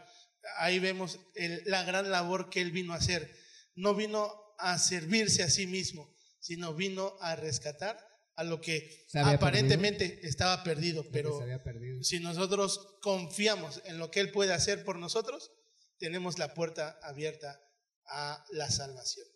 ahí 0.59 0.79
vemos 0.79 1.19
el- 1.35 1.63
la 1.65 1.83
gran 1.85 2.11
labor 2.11 2.51
que 2.51 2.61
él 2.61 2.71
vino 2.73 2.93
a 2.93 2.97
hacer. 2.97 3.31
No 3.75 3.95
vino 3.95 4.29
a 4.59 4.79
servirse 4.79 5.43
a 5.43 5.49
sí 5.51 5.67
mismo, 5.67 6.09
sino 6.47 6.75
vino 6.75 7.17
a 7.21 7.35
rescatar 7.35 7.99
a 8.37 8.45
lo 8.45 8.61
que 8.61 9.05
aparentemente 9.15 10.21
estaba 10.23 10.63
perdido. 10.63 11.05
Pero 11.11 11.41
perdido. 11.65 12.05
si 12.05 12.21
nosotros 12.21 12.99
confiamos 13.03 13.83
en 13.85 13.99
lo 13.99 14.13
que 14.13 14.21
él 14.21 14.31
puede 14.31 14.53
hacer 14.53 14.85
por 14.85 14.97
nosotros, 14.97 15.51
tenemos 15.99 16.39
la 16.39 16.55
puerta 16.55 17.01
abierta 17.03 17.61
a 18.07 18.45
la 18.51 18.71
salvación. 18.71 19.27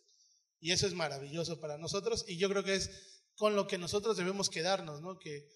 Y 0.61 0.70
eso 0.70 0.86
es 0.86 0.94
maravilloso 0.94 1.61
para 1.61 1.78
nosotros 1.78 2.24
y 2.28 2.38
yo 2.38 2.48
creo 2.48 2.62
que 2.62 2.76
es 2.76 2.90
con 3.34 3.56
lo 3.56 3.66
que 3.66 3.76
nosotros 3.76 4.16
debemos 4.16 4.48
quedarnos, 4.48 5.00
¿no? 5.00 5.18
Que 5.18 5.48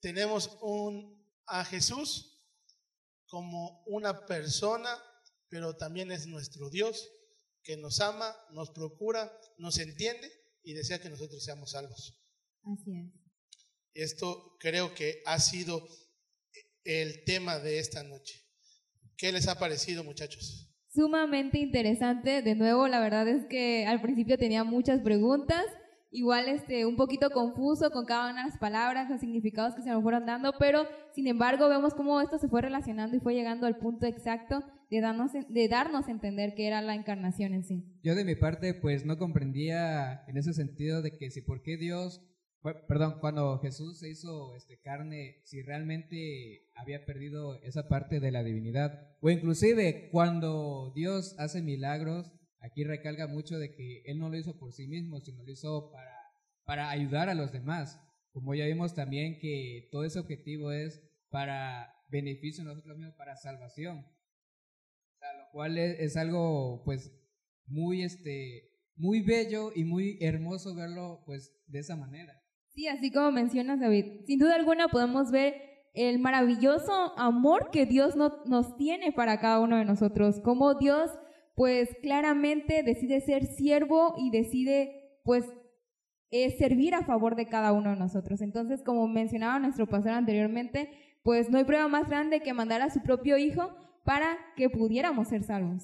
tenemos 0.00 0.58
un 0.60 1.26
a 1.46 1.64
Jesús 1.64 2.38
como 3.28 3.82
una 3.86 4.26
persona, 4.26 5.02
pero 5.48 5.74
también 5.74 6.12
es 6.12 6.26
nuestro 6.26 6.68
Dios 6.68 7.08
que 7.62 7.78
nos 7.78 8.00
ama, 8.00 8.36
nos 8.50 8.70
procura, 8.70 9.32
nos 9.56 9.78
entiende 9.78 10.37
y 10.68 10.74
desea 10.74 10.98
que 10.98 11.08
nosotros 11.08 11.42
seamos 11.42 11.70
salvos. 11.70 12.14
Así 12.62 12.94
es. 12.94 13.10
Esto 13.94 14.54
creo 14.60 14.94
que 14.94 15.22
ha 15.24 15.40
sido 15.40 15.82
el 16.84 17.24
tema 17.24 17.58
de 17.58 17.78
esta 17.78 18.02
noche. 18.02 18.34
¿Qué 19.16 19.32
les 19.32 19.48
ha 19.48 19.58
parecido, 19.58 20.04
muchachos? 20.04 20.70
Sumamente 20.92 21.58
interesante. 21.58 22.42
De 22.42 22.54
nuevo, 22.54 22.86
la 22.86 23.00
verdad 23.00 23.26
es 23.28 23.46
que 23.46 23.86
al 23.86 24.02
principio 24.02 24.36
tenía 24.36 24.62
muchas 24.62 25.00
preguntas. 25.00 25.64
Igual 26.10 26.50
este, 26.50 26.84
un 26.84 26.96
poquito 26.96 27.30
confuso 27.30 27.90
con 27.90 28.04
cada 28.04 28.30
una 28.30 28.44
de 28.44 28.50
las 28.50 28.58
palabras, 28.58 29.08
los 29.08 29.20
significados 29.20 29.74
que 29.74 29.82
se 29.82 29.90
me 29.90 30.02
fueron 30.02 30.26
dando, 30.26 30.52
pero 30.58 30.86
sin 31.14 31.28
embargo 31.28 31.70
vemos 31.70 31.94
cómo 31.94 32.20
esto 32.20 32.38
se 32.38 32.48
fue 32.48 32.60
relacionando 32.60 33.16
y 33.16 33.20
fue 33.20 33.34
llegando 33.34 33.66
al 33.66 33.78
punto 33.78 34.06
exacto 34.06 34.62
de 34.90 35.00
darnos, 35.00 35.32
de 35.32 35.68
darnos 35.68 36.08
a 36.08 36.10
entender 36.10 36.54
que 36.54 36.66
era 36.66 36.82
la 36.82 36.94
encarnación 36.94 37.54
en 37.54 37.64
sí. 37.64 37.84
Yo 38.02 38.14
de 38.14 38.24
mi 38.24 38.34
parte 38.34 38.74
pues 38.74 39.04
no 39.04 39.18
comprendía 39.18 40.24
en 40.26 40.36
ese 40.36 40.52
sentido 40.52 41.02
de 41.02 41.16
que 41.16 41.30
si 41.30 41.42
por 41.42 41.62
qué 41.62 41.76
Dios, 41.76 42.22
perdón, 42.62 43.18
cuando 43.20 43.58
Jesús 43.58 43.98
se 44.00 44.10
hizo 44.10 44.56
este 44.56 44.78
carne, 44.80 45.40
si 45.44 45.62
realmente 45.62 46.68
había 46.74 47.04
perdido 47.04 47.62
esa 47.62 47.88
parte 47.88 48.20
de 48.20 48.30
la 48.30 48.42
divinidad 48.42 49.16
o 49.20 49.30
inclusive 49.30 50.08
cuando 50.10 50.92
Dios 50.94 51.34
hace 51.38 51.62
milagros, 51.62 52.32
aquí 52.60 52.84
recalca 52.84 53.26
mucho 53.26 53.58
de 53.58 53.74
que 53.74 54.02
él 54.06 54.18
no 54.18 54.30
lo 54.30 54.36
hizo 54.36 54.58
por 54.58 54.72
sí 54.72 54.86
mismo, 54.88 55.20
sino 55.20 55.42
lo 55.44 55.52
hizo 55.52 55.90
para 55.92 56.18
para 56.68 56.90
ayudar 56.90 57.30
a 57.30 57.34
los 57.34 57.50
demás. 57.50 57.98
Como 58.30 58.54
ya 58.54 58.66
vimos 58.66 58.94
también 58.94 59.38
que 59.40 59.88
todo 59.90 60.04
ese 60.04 60.18
objetivo 60.18 60.70
es 60.70 61.02
para 61.30 61.94
beneficio 62.10 62.62
de 62.62 62.68
nosotros 62.68 62.98
mismos, 62.98 63.16
para 63.16 63.36
salvación. 63.36 64.06
Es, 65.66 66.16
algo 66.16 66.82
pues 66.84 67.12
muy 67.66 68.02
este 68.02 68.70
muy 68.96 69.22
bello 69.22 69.70
y 69.74 69.84
muy 69.84 70.18
hermoso 70.20 70.74
verlo 70.74 71.22
pues 71.26 71.52
de 71.66 71.80
esa 71.80 71.96
manera. 71.96 72.34
Sí, 72.68 72.86
así 72.86 73.10
como 73.10 73.32
mencionas, 73.32 73.80
David. 73.80 74.24
Sin 74.26 74.38
duda 74.38 74.54
alguna 74.54 74.88
podemos 74.88 75.30
ver 75.30 75.54
el 75.94 76.18
maravilloso 76.20 77.18
amor 77.18 77.70
que 77.72 77.86
Dios 77.86 78.14
no- 78.14 78.44
nos 78.46 78.76
tiene 78.76 79.12
para 79.12 79.40
cada 79.40 79.60
uno 79.60 79.76
de 79.76 79.84
nosotros. 79.84 80.40
Cómo 80.40 80.74
Dios, 80.74 81.10
pues 81.54 81.88
claramente 82.02 82.82
decide 82.84 83.20
ser 83.20 83.46
siervo 83.46 84.14
y 84.16 84.30
decide, 84.30 85.20
pues, 85.24 85.44
eh, 86.30 86.56
servir 86.56 86.94
a 86.94 87.02
favor 87.04 87.34
de 87.36 87.46
cada 87.48 87.72
uno 87.72 87.90
de 87.90 87.96
nosotros. 87.96 88.40
Entonces, 88.42 88.82
como 88.84 89.08
mencionaba 89.08 89.58
nuestro 89.58 89.88
pastor 89.88 90.12
anteriormente, 90.12 90.90
pues 91.24 91.50
no 91.50 91.58
hay 91.58 91.64
prueba 91.64 91.88
más 91.88 92.08
grande 92.08 92.40
que 92.42 92.52
mandar 92.52 92.80
a 92.82 92.90
su 92.90 93.02
propio 93.02 93.38
hijo 93.38 93.74
para 94.08 94.38
que 94.56 94.70
pudiéramos 94.70 95.28
ser 95.28 95.44
salvos. 95.44 95.82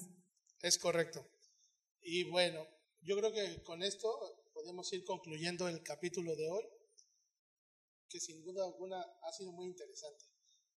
Es 0.63 0.79
correcto. 0.79 1.23
Y 2.01 2.23
bueno, 2.31 2.65
yo 3.01 3.15
creo 3.17 3.31
que 3.31 3.61
con 3.61 3.83
esto 3.83 4.09
podemos 4.51 4.91
ir 4.93 5.03
concluyendo 5.03 5.67
el 5.67 5.83
capítulo 5.83 6.35
de 6.35 6.49
hoy, 6.49 6.63
que 8.09 8.19
sin 8.19 8.41
duda 8.43 8.65
alguna 8.65 8.99
ha 8.99 9.31
sido 9.31 9.51
muy 9.51 9.67
interesante. 9.67 10.25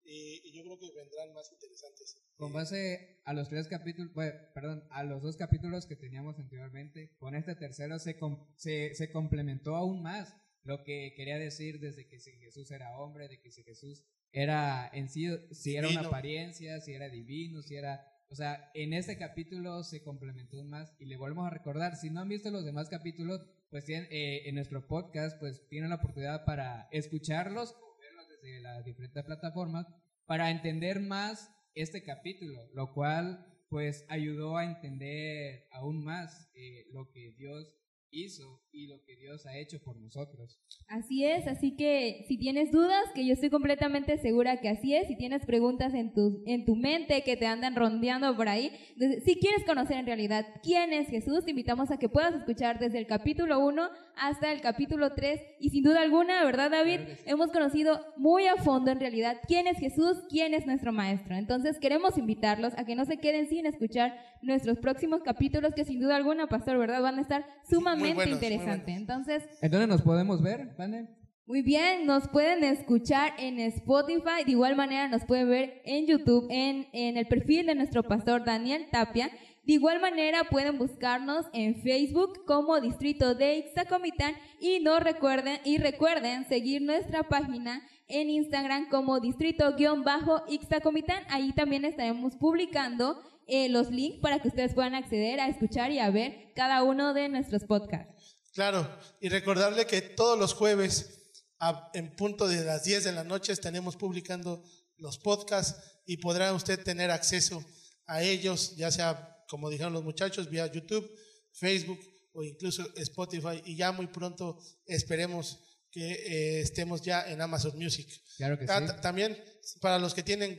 Y, 0.04 0.42
y 0.46 0.52
yo 0.52 0.62
creo 0.64 0.78
que 0.78 0.92
vendrán 0.92 1.32
más 1.32 1.50
interesantes. 1.50 2.20
Con 2.36 2.52
base 2.52 3.22
a 3.24 3.32
los 3.32 3.48
tres 3.48 3.66
capítulos, 3.66 4.12
pues, 4.14 4.34
perdón, 4.54 4.86
a 4.90 5.02
los 5.04 5.22
dos 5.22 5.38
capítulos 5.38 5.86
que 5.86 5.96
teníamos 5.96 6.38
anteriormente, 6.38 7.16
con 7.18 7.34
este 7.34 7.54
tercero 7.54 7.98
se, 7.98 8.18
com- 8.18 8.46
se, 8.56 8.94
se 8.94 9.10
complementó 9.10 9.74
aún 9.74 10.02
más 10.02 10.34
lo 10.68 10.84
que 10.84 11.14
quería 11.16 11.38
decir 11.38 11.80
desde 11.80 12.06
que 12.06 12.20
si 12.20 12.30
Jesús 12.32 12.70
era 12.70 12.98
hombre, 12.98 13.26
de 13.26 13.40
que 13.40 13.50
si 13.50 13.62
Jesús 13.62 14.04
era 14.32 14.86
en 14.92 15.08
sí, 15.08 15.26
si 15.50 15.76
era 15.76 15.88
una 15.88 16.02
apariencia, 16.02 16.78
si 16.82 16.92
era 16.92 17.08
divino, 17.08 17.62
si 17.62 17.76
era, 17.76 18.06
o 18.28 18.34
sea, 18.34 18.70
en 18.74 18.92
este 18.92 19.16
capítulo 19.16 19.82
se 19.82 20.02
complementó 20.02 20.62
más 20.64 20.94
y 20.98 21.06
le 21.06 21.16
volvemos 21.16 21.46
a 21.46 21.50
recordar, 21.50 21.96
si 21.96 22.10
no 22.10 22.20
han 22.20 22.28
visto 22.28 22.50
los 22.50 22.66
demás 22.66 22.90
capítulos, 22.90 23.40
pues 23.70 23.86
tienen, 23.86 24.08
eh, 24.10 24.42
en 24.46 24.56
nuestro 24.56 24.86
podcast, 24.86 25.38
pues 25.40 25.66
tienen 25.70 25.88
la 25.88 25.96
oportunidad 25.96 26.44
para 26.44 26.86
escucharlos 26.92 27.72
o 27.72 27.98
verlos 27.98 28.28
desde 28.28 28.60
las 28.60 28.84
diferentes 28.84 29.24
plataformas 29.24 29.86
para 30.26 30.50
entender 30.50 31.00
más 31.00 31.50
este 31.74 32.02
capítulo, 32.02 32.68
lo 32.74 32.92
cual 32.92 33.42
pues 33.70 34.04
ayudó 34.10 34.58
a 34.58 34.66
entender 34.66 35.66
aún 35.70 36.04
más 36.04 36.50
eh, 36.54 36.84
lo 36.92 37.10
que 37.10 37.32
Dios 37.38 37.72
hizo 38.10 38.67
y 38.78 38.86
lo 38.86 39.02
que 39.02 39.16
Dios 39.16 39.44
ha 39.46 39.58
hecho 39.58 39.80
por 39.80 39.96
nosotros. 39.96 40.60
Así 40.86 41.24
es, 41.24 41.46
así 41.48 41.74
que 41.76 42.24
si 42.28 42.38
tienes 42.38 42.70
dudas, 42.70 43.04
que 43.14 43.26
yo 43.26 43.32
estoy 43.32 43.50
completamente 43.50 44.16
segura 44.18 44.60
que 44.60 44.68
así 44.68 44.94
es, 44.94 45.08
si 45.08 45.16
tienes 45.16 45.44
preguntas 45.44 45.92
en 45.94 46.12
tu, 46.12 46.42
en 46.46 46.64
tu 46.64 46.76
mente 46.76 47.22
que 47.24 47.36
te 47.36 47.46
andan 47.46 47.74
rondeando 47.74 48.36
por 48.36 48.48
ahí, 48.48 48.70
entonces, 48.94 49.24
si 49.24 49.38
quieres 49.40 49.64
conocer 49.64 49.98
en 49.98 50.06
realidad 50.06 50.46
quién 50.62 50.92
es 50.92 51.08
Jesús, 51.08 51.44
te 51.44 51.50
invitamos 51.50 51.90
a 51.90 51.98
que 51.98 52.08
puedas 52.08 52.34
escuchar 52.34 52.78
desde 52.78 52.98
el 52.98 53.06
capítulo 53.06 53.58
1 53.58 53.90
hasta 54.16 54.52
el 54.52 54.60
capítulo 54.60 55.14
3 55.14 55.40
y 55.60 55.70
sin 55.70 55.82
duda 55.82 56.02
alguna, 56.02 56.44
¿verdad 56.44 56.70
David? 56.70 56.96
Claro 56.96 57.10
que 57.10 57.16
sí. 57.16 57.22
Hemos 57.26 57.50
conocido 57.50 58.00
muy 58.16 58.46
a 58.46 58.56
fondo 58.56 58.90
en 58.90 59.00
realidad 59.00 59.38
quién 59.46 59.66
es 59.66 59.78
Jesús, 59.78 60.18
quién 60.28 60.54
es 60.54 60.66
nuestro 60.66 60.92
Maestro. 60.92 61.36
Entonces 61.36 61.78
queremos 61.78 62.16
invitarlos 62.16 62.72
a 62.76 62.84
que 62.84 62.94
no 62.94 63.04
se 63.04 63.18
queden 63.18 63.48
sin 63.48 63.66
escuchar 63.66 64.16
nuestros 64.42 64.78
próximos 64.78 65.22
capítulos 65.22 65.74
que 65.74 65.84
sin 65.84 66.00
duda 66.00 66.16
alguna, 66.16 66.46
Pastor, 66.46 66.78
¿verdad? 66.78 67.02
Van 67.02 67.18
a 67.18 67.22
estar 67.22 67.44
sumamente 67.68 68.14
buenos, 68.14 68.34
interesantes. 68.34 68.67
Entonces, 68.86 69.44
¿En 69.60 69.70
dónde 69.70 69.86
nos 69.86 70.02
podemos 70.02 70.42
ver, 70.42 70.74
Vane? 70.78 71.08
muy 71.46 71.62
bien, 71.62 72.04
nos 72.04 72.28
pueden 72.28 72.62
escuchar 72.62 73.32
en 73.38 73.58
Spotify, 73.58 74.44
de 74.44 74.52
igual 74.52 74.76
manera 74.76 75.08
nos 75.08 75.24
pueden 75.24 75.48
ver 75.48 75.80
en 75.86 76.06
YouTube, 76.06 76.46
en, 76.50 76.86
en 76.92 77.16
el 77.16 77.26
perfil 77.26 77.66
de 77.66 77.74
nuestro 77.74 78.02
pastor 78.02 78.44
Daniel 78.44 78.86
Tapia. 78.92 79.30
De 79.64 79.74
igual 79.74 80.00
manera 80.00 80.44
pueden 80.50 80.78
buscarnos 80.78 81.46
en 81.52 81.76
Facebook 81.82 82.44
como 82.46 82.80
Distrito 82.80 83.34
de 83.34 83.58
Ixtacomitán 83.58 84.34
y 84.60 84.80
no 84.80 84.98
recuerden 85.00 85.58
y 85.64 85.78
recuerden 85.78 86.46
seguir 86.48 86.82
nuestra 86.82 87.22
página 87.22 87.82
en 88.08 88.30
Instagram 88.30 88.88
como 88.88 89.20
Distrito-Ixtacomitán. 89.20 91.22
Ahí 91.28 91.52
también 91.52 91.84
estaremos 91.84 92.36
publicando 92.36 93.20
eh, 93.46 93.68
los 93.68 93.90
links 93.90 94.18
para 94.20 94.38
que 94.38 94.48
ustedes 94.48 94.74
puedan 94.74 94.94
acceder 94.94 95.40
a 95.40 95.48
escuchar 95.48 95.90
y 95.90 95.98
a 95.98 96.10
ver 96.10 96.52
cada 96.54 96.82
uno 96.82 97.14
de 97.14 97.28
nuestros 97.28 97.64
podcasts. 97.64 98.14
Claro, 98.58 98.98
y 99.20 99.28
recordarle 99.28 99.86
que 99.86 100.02
todos 100.02 100.36
los 100.36 100.52
jueves, 100.52 101.30
a- 101.60 101.92
en 101.94 102.16
punto 102.16 102.48
de 102.48 102.64
las 102.64 102.82
10 102.82 103.04
de 103.04 103.12
la 103.12 103.22
noche, 103.22 103.52
estaremos 103.52 103.94
publicando 103.94 104.64
los 104.96 105.16
podcasts 105.20 105.80
y 106.06 106.16
podrá 106.16 106.52
usted 106.52 106.82
tener 106.82 107.12
acceso 107.12 107.64
a 108.06 108.20
ellos, 108.24 108.74
ya 108.76 108.90
sea, 108.90 109.44
como 109.48 109.70
dijeron 109.70 109.92
los 109.92 110.02
muchachos, 110.02 110.50
vía 110.50 110.66
YouTube, 110.66 111.08
Facebook 111.52 112.00
o 112.32 112.42
incluso 112.42 112.82
Spotify. 112.96 113.62
Y 113.64 113.76
ya 113.76 113.92
muy 113.92 114.08
pronto 114.08 114.58
esperemos 114.86 115.60
que 115.92 116.10
eh, 116.14 116.60
estemos 116.60 117.00
ya 117.02 117.30
en 117.30 117.40
Amazon 117.40 117.78
Music. 117.78 118.08
Claro 118.38 118.58
que 118.58 118.64
Ah, 118.68 118.80
sí. 118.80 118.86
ta- 118.88 119.00
También 119.00 119.40
para 119.80 120.00
los 120.00 120.14
que 120.14 120.24
tienen 120.24 120.50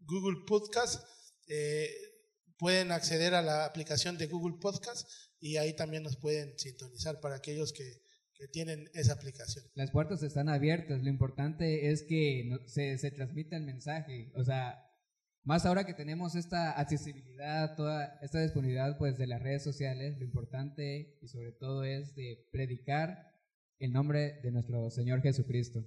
Google 0.00 0.44
Podcast, 0.44 1.04
eh, 1.46 1.88
pueden 2.58 2.90
acceder 2.90 3.32
a 3.36 3.42
la 3.42 3.64
aplicación 3.64 4.18
de 4.18 4.26
Google 4.26 4.56
Podcast 4.60 5.08
y 5.44 5.58
ahí 5.58 5.74
también 5.74 6.02
nos 6.02 6.16
pueden 6.16 6.58
sintonizar 6.58 7.20
para 7.20 7.36
aquellos 7.36 7.74
que, 7.74 8.00
que 8.32 8.48
tienen 8.48 8.88
esa 8.94 9.12
aplicación. 9.12 9.62
Las 9.74 9.90
puertas 9.90 10.22
están 10.22 10.48
abiertas, 10.48 11.02
lo 11.02 11.10
importante 11.10 11.90
es 11.90 12.02
que 12.02 12.50
se, 12.64 12.96
se 12.96 13.10
transmita 13.10 13.54
el 13.54 13.64
mensaje, 13.64 14.32
o 14.36 14.42
sea, 14.42 14.82
más 15.42 15.66
ahora 15.66 15.84
que 15.84 15.92
tenemos 15.92 16.34
esta 16.34 16.70
accesibilidad, 16.70 17.76
toda 17.76 18.18
esta 18.22 18.40
disponibilidad 18.40 18.96
pues 18.96 19.18
de 19.18 19.26
las 19.26 19.42
redes 19.42 19.62
sociales, 19.62 20.16
lo 20.16 20.24
importante 20.24 21.18
y 21.20 21.28
sobre 21.28 21.52
todo 21.52 21.84
es 21.84 22.14
de 22.14 22.48
predicar 22.50 23.30
el 23.78 23.92
nombre 23.92 24.40
de 24.42 24.50
nuestro 24.50 24.88
Señor 24.88 25.20
Jesucristo. 25.20 25.84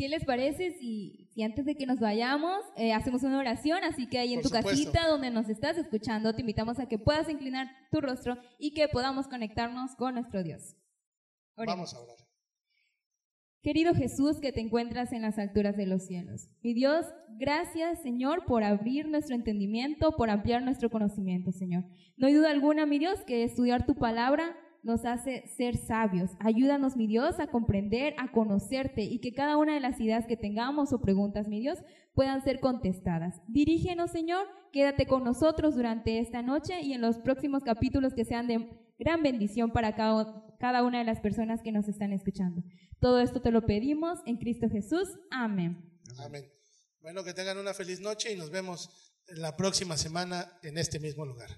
¿Qué 0.00 0.08
les 0.08 0.24
parece 0.24 0.72
si, 0.78 1.28
si 1.34 1.42
antes 1.42 1.66
de 1.66 1.74
que 1.74 1.84
nos 1.84 2.00
vayamos 2.00 2.58
eh, 2.74 2.94
hacemos 2.94 3.22
una 3.22 3.38
oración? 3.38 3.84
Así 3.84 4.08
que 4.08 4.18
ahí 4.18 4.32
en 4.32 4.40
Por 4.40 4.50
tu 4.50 4.56
supuesto. 4.56 4.70
casita 4.70 5.06
donde 5.06 5.30
nos 5.30 5.50
estás 5.50 5.76
escuchando, 5.76 6.32
te 6.32 6.40
invitamos 6.40 6.78
a 6.78 6.86
que 6.86 6.98
puedas 6.98 7.28
inclinar 7.28 7.68
tu 7.90 8.00
rostro 8.00 8.38
y 8.58 8.72
que 8.72 8.88
podamos 8.88 9.28
conectarnos 9.28 9.94
con 9.96 10.14
nuestro 10.14 10.42
Dios. 10.42 10.74
Oremos. 11.54 11.92
Vamos 11.92 11.94
a 11.94 12.00
orar. 12.00 12.16
Querido 13.60 13.92
Jesús 13.92 14.40
que 14.40 14.52
te 14.52 14.62
encuentras 14.62 15.12
en 15.12 15.20
las 15.20 15.38
alturas 15.38 15.76
de 15.76 15.84
los 15.84 16.06
cielos. 16.06 16.48
Mi 16.62 16.72
Dios, 16.72 17.04
gracias 17.36 18.00
Señor 18.00 18.46
por 18.46 18.64
abrir 18.64 19.06
nuestro 19.06 19.36
entendimiento, 19.36 20.12
por 20.12 20.30
ampliar 20.30 20.62
nuestro 20.62 20.88
conocimiento, 20.88 21.52
Señor. 21.52 21.84
No 22.16 22.26
hay 22.26 22.32
duda 22.32 22.52
alguna, 22.52 22.86
mi 22.86 22.98
Dios, 22.98 23.20
que 23.26 23.44
estudiar 23.44 23.84
tu 23.84 23.96
palabra 23.96 24.56
nos 24.82 25.04
hace 25.04 25.46
ser 25.56 25.76
sabios. 25.76 26.30
Ayúdanos, 26.40 26.96
mi 26.96 27.06
Dios, 27.06 27.38
a 27.40 27.48
comprender, 27.48 28.14
a 28.18 28.32
conocerte 28.32 29.02
y 29.02 29.20
que 29.20 29.32
cada 29.32 29.56
una 29.56 29.74
de 29.74 29.80
las 29.80 30.00
ideas 30.00 30.26
que 30.26 30.36
tengamos 30.36 30.92
o 30.92 31.00
preguntas, 31.00 31.48
mi 31.48 31.60
Dios, 31.60 31.78
puedan 32.14 32.42
ser 32.42 32.60
contestadas. 32.60 33.40
Dirígenos, 33.48 34.10
Señor, 34.10 34.46
quédate 34.72 35.06
con 35.06 35.24
nosotros 35.24 35.76
durante 35.76 36.18
esta 36.18 36.42
noche 36.42 36.80
y 36.82 36.92
en 36.92 37.00
los 37.00 37.18
próximos 37.18 37.62
capítulos 37.62 38.14
que 38.14 38.24
sean 38.24 38.46
de 38.46 38.68
gran 38.98 39.22
bendición 39.22 39.72
para 39.72 39.94
cada, 39.94 40.82
una 40.82 40.98
de 40.98 41.04
las 41.04 41.20
personas 41.20 41.62
que 41.62 41.72
nos 41.72 41.88
están 41.88 42.12
escuchando. 42.12 42.62
Todo 43.00 43.20
esto 43.20 43.40
te 43.40 43.50
lo 43.50 43.64
pedimos 43.64 44.18
en 44.26 44.36
Cristo 44.36 44.68
Jesús. 44.68 45.08
Amén. 45.30 45.98
Amén. 46.18 46.44
Bueno, 47.00 47.24
que 47.24 47.32
tengan 47.32 47.58
una 47.58 47.72
feliz 47.72 48.00
noche 48.00 48.32
y 48.32 48.36
nos 48.36 48.50
vemos 48.50 48.90
la 49.28 49.56
próxima 49.56 49.96
semana 49.96 50.58
en 50.62 50.76
este 50.76 51.00
mismo 51.00 51.24
lugar. 51.24 51.48